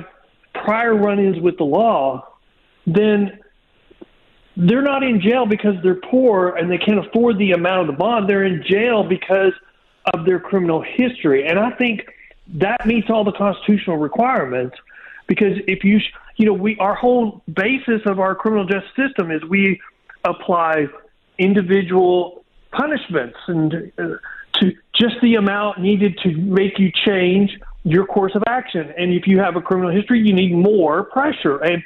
[0.55, 2.27] prior run ins with the law,
[2.87, 3.39] then
[4.57, 7.99] they're not in jail because they're poor and they can't afford the amount of the
[7.99, 8.29] bond.
[8.29, 9.53] They're in jail because
[10.15, 11.47] of their criminal history.
[11.47, 12.07] And I think
[12.55, 14.77] that meets all the constitutional requirements
[15.27, 16.01] because if you,
[16.37, 19.81] you know, we, our whole basis of our criminal justice system is we
[20.25, 20.87] apply
[21.39, 24.09] individual punishments and uh,
[24.55, 27.51] to just the amount needed to make you change
[27.85, 28.93] your course of action.
[28.97, 31.59] And if you have a criminal history, you need more pressure.
[31.59, 31.83] And,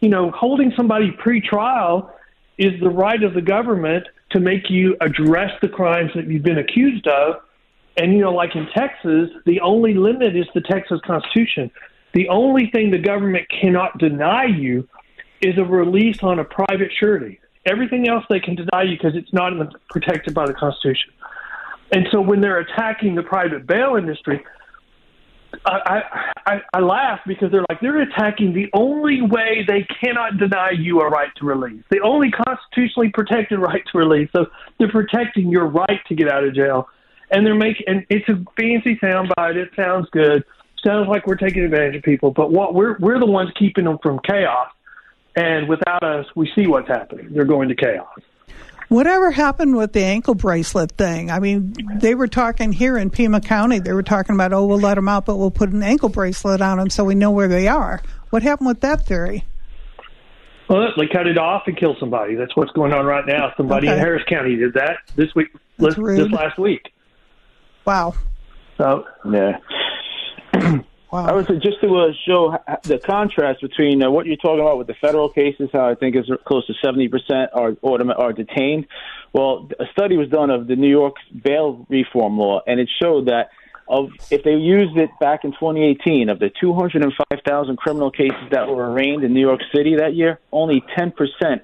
[0.00, 2.14] you know, holding somebody pre-trial
[2.58, 6.58] is the right of the government to make you address the crimes that you've been
[6.58, 7.36] accused of
[7.96, 11.70] and, you know, like in Texas, the only limit is the Texas Constitution.
[12.14, 14.88] The only thing the government cannot deny you
[15.40, 17.40] is a release on a private surety.
[17.66, 19.52] Everything else they can deny you because it's not
[19.88, 21.12] protected by the Constitution.
[21.92, 24.42] And so when they're attacking the private bail industry,
[25.66, 26.02] I,
[26.46, 31.00] I, I laugh because they're like they're attacking the only way they cannot deny you
[31.00, 34.30] a right to release, the only constitutionally protected right to release.
[34.34, 34.46] So
[34.78, 36.88] they're protecting your right to get out of jail
[37.32, 39.56] and they're making and it's a fancy soundbite.
[39.56, 40.44] It sounds good.
[40.84, 43.98] Sounds like we're taking advantage of people, but what we're we're the ones keeping them
[44.02, 44.68] from chaos.
[45.34, 47.28] And without us, we see what's happening.
[47.32, 48.06] They're going to chaos.
[48.88, 51.30] Whatever happened with the ankle bracelet thing?
[51.30, 53.78] I mean, they were talking here in Pima County.
[53.78, 56.60] They were talking about, oh, we'll let them out, but we'll put an ankle bracelet
[56.60, 58.02] on them so we know where they are.
[58.28, 59.46] What happened with that theory?
[60.68, 62.34] Well, they cut it off and kill somebody.
[62.34, 63.54] That's what's going on right now.
[63.56, 63.94] Somebody okay.
[63.94, 66.91] in Harris County did that this week, this, this last week.
[67.84, 68.14] Wow.
[68.78, 69.58] So yeah.
[71.10, 71.26] wow.
[71.26, 74.78] I would say just to uh, show the contrast between uh, what you're talking about
[74.78, 78.86] with the federal cases, how I think is close to 70% are are detained.
[79.32, 83.26] Well, a study was done of the New York bail reform law, and it showed
[83.26, 83.50] that
[83.88, 88.90] of if they used it back in 2018, of the 205,000 criminal cases that were
[88.90, 91.12] arraigned in New York City that year, only 10%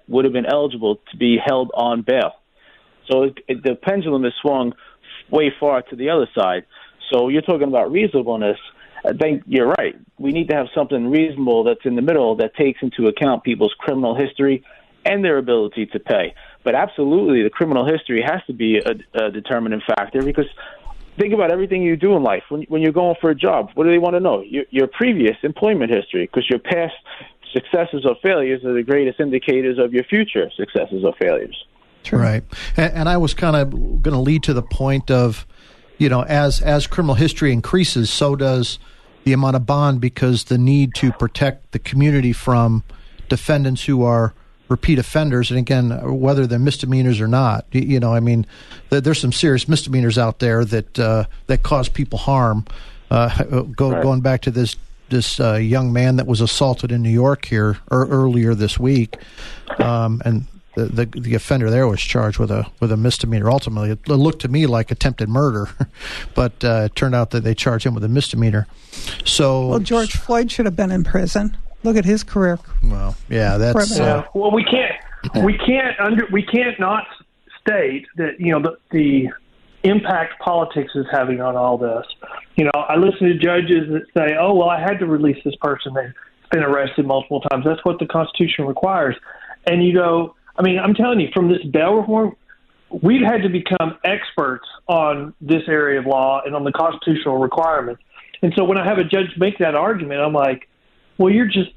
[0.09, 2.33] would have been eligible to be held on bail.
[3.11, 4.75] So it, it, the pendulum has swung
[5.31, 6.65] way far to the other side.
[7.13, 8.59] So you're talking about reasonableness.
[9.05, 9.95] I think you're right.
[10.19, 13.75] We need to have something reasonable that's in the middle that takes into account people's
[13.79, 14.65] criminal history
[15.05, 16.35] and their ability to pay.
[16.65, 20.47] But absolutely, the criminal history has to be a, a determining factor because
[21.19, 22.43] think about everything you do in life.
[22.49, 24.43] When, when you're going for a job, what do they want to know?
[24.43, 26.95] Your, your previous employment history, because your past
[27.53, 31.65] successes or failures are the greatest indicators of your future successes or failures.
[32.09, 32.19] True.
[32.19, 32.45] Right.
[32.77, 35.47] And, and I was kind of going to lead to the point of,
[35.99, 38.79] you know, as as criminal history increases, so does
[39.25, 42.83] the amount of bond because the need to protect the community from
[43.29, 44.33] defendants who are
[44.69, 48.47] repeat offenders, and again, whether they're misdemeanors or not, you know, I mean,
[48.91, 52.65] there's some serious misdemeanors out there that uh, that cause people harm.
[53.11, 54.03] Uh, go, right.
[54.03, 54.77] Going back to this
[55.09, 59.17] this uh, young man that was assaulted in New York here er, earlier this week,
[59.79, 60.47] um, and
[60.79, 63.51] the, the, the offender there was charged with a with a misdemeanor.
[63.51, 65.69] Ultimately, it looked to me like attempted murder,
[66.35, 68.67] but uh, it turned out that they charged him with a misdemeanor.
[69.25, 71.57] So, well, George Floyd should have been in prison.
[71.83, 72.59] Look at his career.
[72.83, 77.05] Well, yeah, that's uh, well, we can't we can't under we can't not
[77.61, 79.29] state that you know the, the
[79.85, 82.05] impact politics is having on all this.
[82.57, 85.55] You know, I listen to judges that say, "Oh, well, I had to release this
[85.57, 85.95] person.
[85.95, 86.13] They've
[86.51, 87.65] been arrested multiple times.
[87.65, 89.17] That's what the Constitution requires."
[89.67, 92.37] And you go, I mean, I'm telling you, from this bail reform,
[92.91, 98.03] we've had to become experts on this area of law and on the constitutional requirements.
[98.43, 100.69] And so when I have a judge make that argument, I'm like,
[101.17, 101.71] well, you're just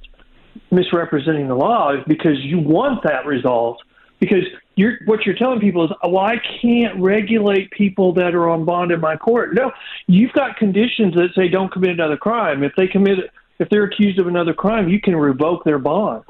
[0.72, 3.82] misrepresenting the law because you want that result.
[4.20, 4.44] Because
[4.76, 8.92] you're, what you're telling people is, well, I can't regulate people that are on bond
[8.92, 9.54] in my court.
[9.56, 9.72] No,
[10.08, 12.64] you've got conditions that say don't commit another crime.
[12.64, 13.18] If they commit,
[13.58, 16.24] if they're accused of another crime, you can revoke their bond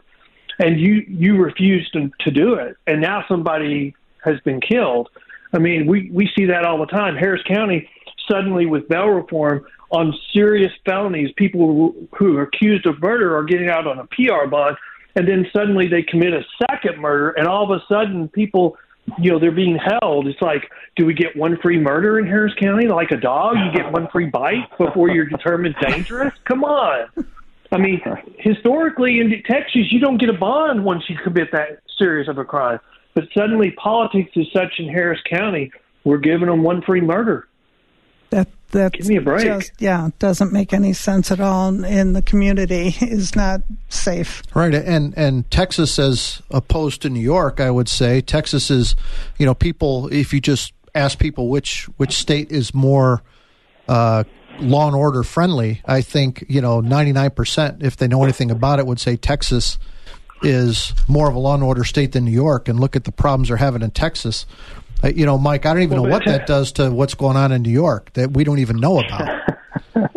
[0.60, 5.10] and you you refused to, to do it, and now somebody has been killed.
[5.54, 7.16] I mean, we we see that all the time.
[7.16, 7.90] Harris County
[8.30, 13.44] suddenly with bail reform on serious felonies, people who, who are accused of murder are
[13.44, 14.78] getting out on a PR bond,
[15.16, 18.78] and then suddenly they commit a second murder, and all of a sudden people
[19.20, 20.28] you know they're being held.
[20.28, 22.88] It's like do we get one free murder in harris county?
[22.88, 26.34] Like a dog you get one free bite before you're determined dangerous?
[26.46, 27.10] Come on
[27.72, 28.02] I mean,
[28.38, 32.44] historically in Texas, you don't get a bond once you commit that serious of a
[32.44, 32.80] crime.
[33.14, 35.72] But suddenly, politics is such in Harris County,
[36.04, 37.48] we're giving them one free murder.
[38.30, 39.46] That that Give me a break.
[39.46, 44.44] Just, yeah, doesn't make any sense at all, and in the community is not safe.
[44.56, 48.96] Right, and and Texas, as opposed to New York, I would say Texas is,
[49.38, 50.08] you know, people.
[50.12, 53.22] If you just ask people which which state is more
[53.90, 54.24] uh,
[54.62, 58.52] law and order friendly, I think you know ninety nine percent, if they know anything
[58.52, 59.80] about it, would say Texas
[60.44, 62.68] is more of a law and order state than New York.
[62.68, 64.46] And look at the problems they're having in Texas.
[65.04, 67.38] Uh, you know, Mike, I don't even well, know what that does to what's going
[67.38, 69.42] on in New York that we don't even know about.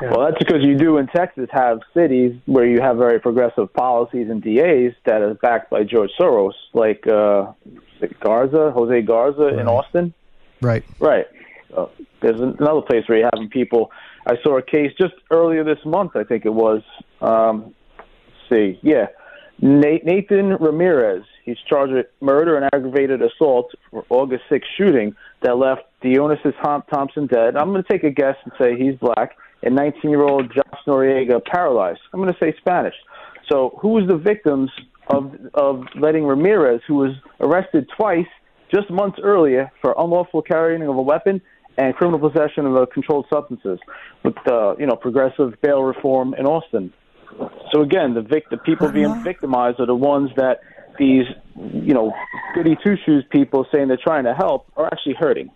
[0.10, 4.28] Well, that's because you do in Texas have cities where you have very progressive policies
[4.28, 7.52] and DAs that is backed by George Soros, like uh,
[8.20, 9.58] Garza, Jose Garza right.
[9.58, 10.14] in Austin.
[10.60, 10.84] Right.
[10.98, 11.26] Right.
[11.76, 11.86] Uh,
[12.22, 13.90] there's another place where you're having people.
[14.26, 16.82] I saw a case just earlier this month, I think it was.
[17.20, 17.74] Um,
[18.48, 19.06] see, yeah,
[19.60, 21.24] Nathan Ramirez.
[21.44, 27.26] He's charged with murder and aggravated assault for August 6th shooting that left Dionysus Thompson
[27.26, 27.56] dead.
[27.56, 32.00] I'm going to take a guess and say he's black, and 19-year-old Josh Noriega paralyzed.
[32.12, 32.94] I'm going to say Spanish.
[33.50, 34.70] So, who was the victims
[35.08, 38.26] of of letting Ramirez, who was arrested twice
[38.74, 41.40] just months earlier for unlawful carrying of a weapon
[41.78, 43.78] and criminal possession of controlled substances,
[44.24, 46.92] with uh, you know progressive bail reform in Austin?
[47.72, 49.22] So again, the vic- the people being uh-huh.
[49.22, 50.60] victimized are the ones that
[50.98, 52.12] these, you know,
[52.54, 55.50] goody two shoes people saying they're trying to help are actually hurting.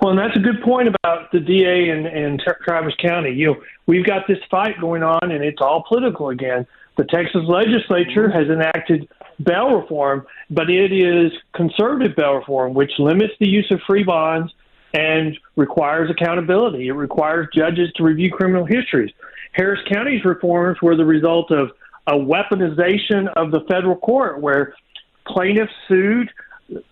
[0.00, 3.30] Well, and that's a good point about the DA and, and Travis County.
[3.30, 3.56] You know,
[3.86, 6.66] we've got this fight going on, and it's all political again.
[6.96, 9.08] The Texas legislature has enacted
[9.42, 14.52] bail reform, but it is conservative bail reform, which limits the use of free bonds
[14.94, 16.88] and requires accountability.
[16.88, 19.10] It requires judges to review criminal histories.
[19.52, 21.70] Harris County's reforms were the result of
[22.06, 24.74] a weaponization of the federal court where
[25.26, 26.30] plaintiffs sued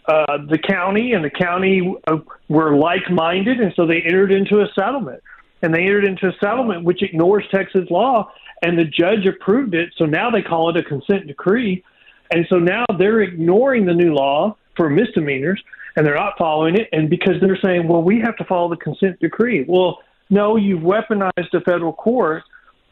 [0.07, 4.61] uh, the county, and the county uh, were like minded, and so they entered into
[4.61, 5.22] a settlement.
[5.62, 8.30] And they entered into a settlement which ignores Texas law,
[8.62, 9.90] and the judge approved it.
[9.96, 11.84] So now they call it a consent decree.
[12.30, 15.62] And so now they're ignoring the new law for misdemeanors,
[15.97, 16.88] and they're not following it.
[16.93, 19.64] And because they're saying, well, we have to follow the consent decree.
[19.66, 19.99] Well,
[20.30, 22.45] no, you've weaponized the federal court,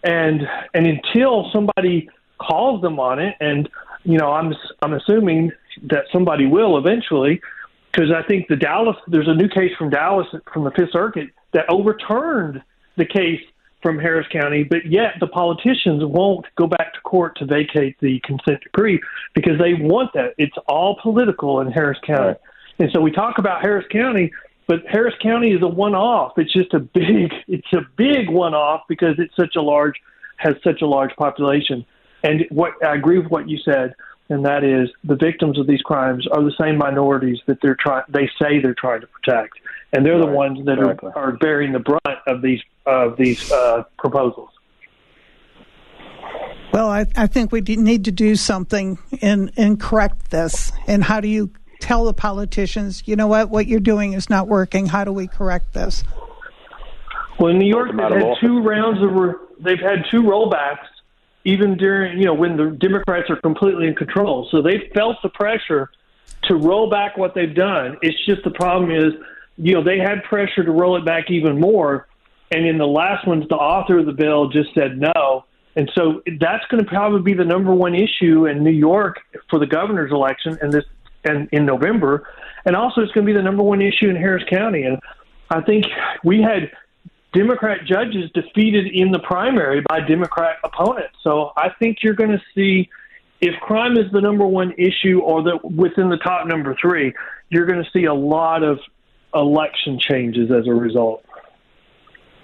[0.02, 0.42] and
[0.74, 3.68] and until somebody calls them on it, and
[4.04, 5.52] you know, I'm I'm assuming
[5.84, 7.40] that somebody will eventually,
[7.92, 11.28] because I think the Dallas there's a new case from Dallas from the Fifth Circuit
[11.52, 12.62] that overturned
[12.96, 13.40] the case
[13.82, 18.20] from Harris County, but yet the politicians won't go back to court to vacate the
[18.24, 19.00] consent decree
[19.34, 20.34] because they want that.
[20.36, 22.28] It's all political in Harris County.
[22.28, 22.36] Right.
[22.78, 24.32] And so we talk about Harris County,
[24.66, 26.38] but Harris County is a one-off.
[26.38, 29.94] It's just a big, it's a big one-off because it's such a large,
[30.36, 31.84] has such a large population.
[32.22, 33.94] And what I agree with what you said,
[34.28, 38.04] and that is the victims of these crimes are the same minorities that they're trying,
[38.08, 39.54] they say they're trying to protect,
[39.92, 40.26] and they're right.
[40.26, 41.10] the ones that exactly.
[41.14, 44.50] are, are bearing the brunt of these of these uh, proposals.
[46.72, 50.70] Well, I, I think we need to do something and, and correct this.
[50.86, 51.50] And how do you
[51.80, 54.86] tell the politicians, you know what, what you're doing is not working.
[54.86, 56.04] How do we correct this?
[57.38, 60.86] Well, in New York, they've had two rounds of re- they've had two rollbacks,
[61.44, 64.48] even during you know when the Democrats are completely in control.
[64.50, 65.90] So they've felt the pressure
[66.44, 67.96] to roll back what they've done.
[68.02, 69.14] It's just the problem is,
[69.56, 72.08] you know, they had pressure to roll it back even more,
[72.50, 75.44] and in the last ones, the author of the bill just said no.
[75.76, 79.60] And so that's going to probably be the number one issue in New York for
[79.60, 80.84] the governor's election and this
[81.24, 82.28] and in November,
[82.64, 84.82] and also it's going to be the number one issue in Harris County.
[84.82, 84.98] And
[85.50, 85.84] I think
[86.24, 86.70] we had
[87.34, 91.16] Democrat judges defeated in the primary by Democrat opponents.
[91.22, 92.88] So I think you're going to see
[93.40, 97.14] if crime is the number one issue or the within the top number three,
[97.50, 98.78] you're going to see a lot of
[99.34, 101.24] election changes as a result.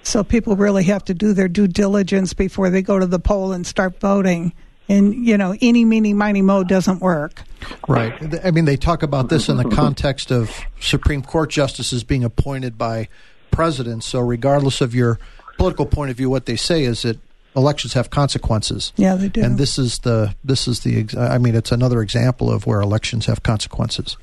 [0.03, 3.53] So people really have to do their due diligence before they go to the poll
[3.53, 4.53] and start voting
[4.89, 7.43] and you know any meeny miny mo doesn't work.
[7.89, 8.13] Right.
[8.45, 12.77] I mean they talk about this in the context of supreme court justices being appointed
[12.77, 13.09] by
[13.51, 14.07] presidents.
[14.07, 15.19] So regardless of your
[15.57, 17.19] political point of view what they say is that
[17.57, 18.93] elections have consequences.
[18.97, 19.43] Yeah they do.
[19.43, 23.27] And this is the this is the i mean it's another example of where elections
[23.27, 24.17] have consequences.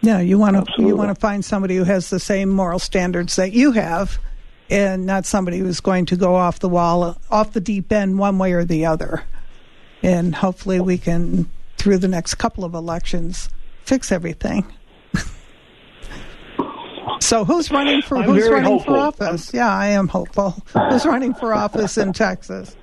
[0.00, 3.36] Yeah you want to you want to find somebody who has the same moral standards
[3.36, 4.18] that you have
[4.70, 8.38] and not somebody who's going to go off the wall off the deep end one
[8.38, 9.24] way or the other
[10.02, 13.48] and hopefully we can, through the next couple of elections,
[13.84, 14.66] fix everything.
[17.20, 18.94] so who's running for I'm who's running hopeful.
[18.94, 19.52] for office?
[19.52, 20.56] Yeah, I am hopeful.
[20.90, 22.76] who's running for office in Texas?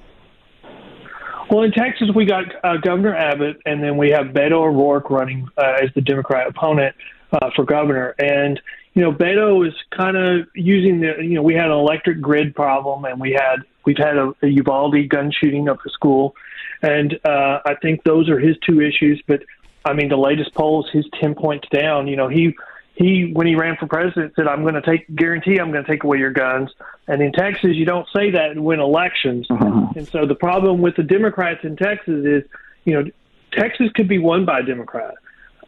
[1.50, 5.48] Well, in Texas, we got uh, Governor Abbott, and then we have Beto O'Rourke running
[5.58, 6.96] uh, as the Democrat opponent
[7.32, 8.16] uh, for governor.
[8.18, 8.60] And
[8.96, 12.56] you know, Beto is kind of using the, you know, we had an electric grid
[12.56, 16.34] problem and we had, we've had a, a Uvalde gun shooting up the school.
[16.82, 19.22] And uh, I think those are his two issues.
[19.28, 19.44] But
[19.84, 22.08] I mean, the latest polls, he's 10 points down.
[22.08, 22.56] You know, he,
[22.96, 25.90] he, when he ran for president, said, I'm going to take, guarantee I'm going to
[25.90, 26.72] take away your guns.
[27.08, 29.48] And in Texas, you don't say that and win elections.
[29.48, 30.00] Mm-hmm.
[30.00, 32.44] And so the problem with the Democrats in Texas is,
[32.86, 33.12] you know,
[33.52, 35.16] Texas could be won by a Democrat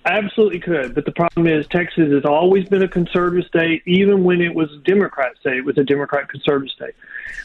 [0.05, 4.41] Absolutely could, but the problem is Texas has always been a conservative state, even when
[4.41, 5.57] it was a Democrat state.
[5.57, 6.93] It was a Democrat conservative state.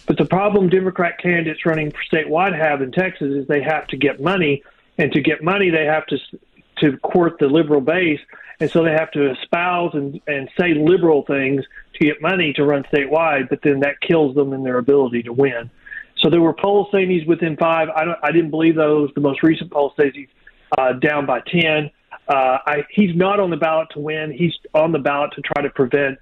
[0.07, 4.21] But the problem Democrat candidates running statewide have in Texas is they have to get
[4.21, 4.63] money,
[4.97, 6.19] and to get money they have to
[6.79, 8.21] to court the liberal base,
[8.61, 12.65] and so they have to espouse and, and say liberal things to get money to
[12.65, 13.49] run statewide.
[13.49, 15.71] But then that kills them in their ability to win.
[16.19, 17.89] So there were polls saying he's within five.
[17.89, 18.19] I don't.
[18.23, 19.11] I didn't believe those.
[19.15, 20.29] The most recent poll says he's
[20.79, 21.91] uh, down by ten.
[22.29, 24.33] Uh, I, he's not on the ballot to win.
[24.33, 26.19] He's on the ballot to try to prevent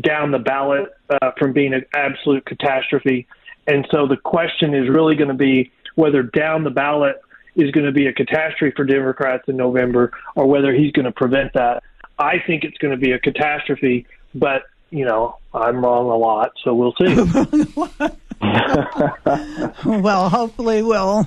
[0.00, 3.26] down the ballot uh, from being an absolute catastrophe.
[3.66, 7.20] And so the question is really going to be whether down the ballot
[7.54, 11.12] is going to be a catastrophe for Democrats in November or whether he's going to
[11.12, 11.82] prevent that.
[12.18, 16.52] I think it's going to be a catastrophe, but you know, I'm wrong a lot,
[16.62, 17.14] so we'll see.
[20.00, 21.26] well, hopefully we'll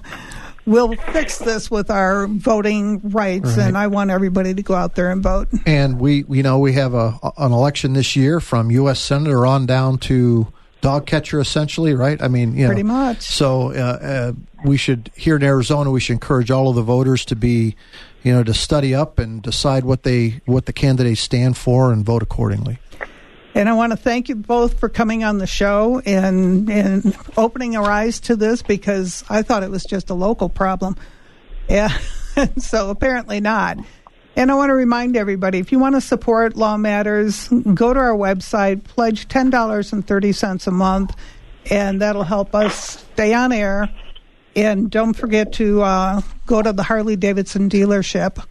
[0.65, 3.67] we'll fix this with our voting rights, right.
[3.67, 5.47] and I want everybody to go out there and vote.
[5.65, 8.99] And we, you know, we have a an election this year from U.S.
[8.99, 10.51] senator on down to
[10.81, 12.21] dog catcher, essentially, right?
[12.21, 13.21] I mean, you pretty much.
[13.21, 14.33] So uh, uh,
[14.63, 17.75] we should here in Arizona, we should encourage all of the voters to be,
[18.23, 22.05] you know, to study up and decide what they what the candidates stand for and
[22.05, 22.79] vote accordingly.
[23.59, 27.75] And I want to thank you both for coming on the show and, and opening
[27.75, 30.95] our eyes to this because I thought it was just a local problem.
[31.67, 31.89] Yeah,
[32.57, 33.79] so apparently not.
[34.37, 37.99] And I want to remind everybody if you want to support Law Matters, go to
[37.99, 41.17] our website, pledge $10.30 a month,
[41.69, 43.89] and that'll help us stay on air.
[44.55, 48.41] And don't forget to uh, go to the Harley Davidson dealership.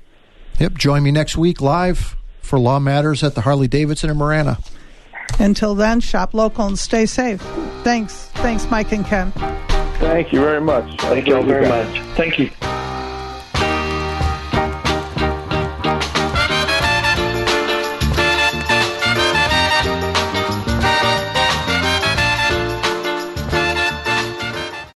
[0.59, 4.59] Yep, join me next week live for Law Matters at the Harley Davidson in Marana.
[5.39, 7.41] Until then, shop local and stay safe.
[7.83, 8.29] Thanks.
[8.35, 9.33] Thanks, Mike and Ken.
[10.01, 11.01] Thank you very much.
[11.03, 12.01] Thank you very much.
[12.17, 12.51] Thank you.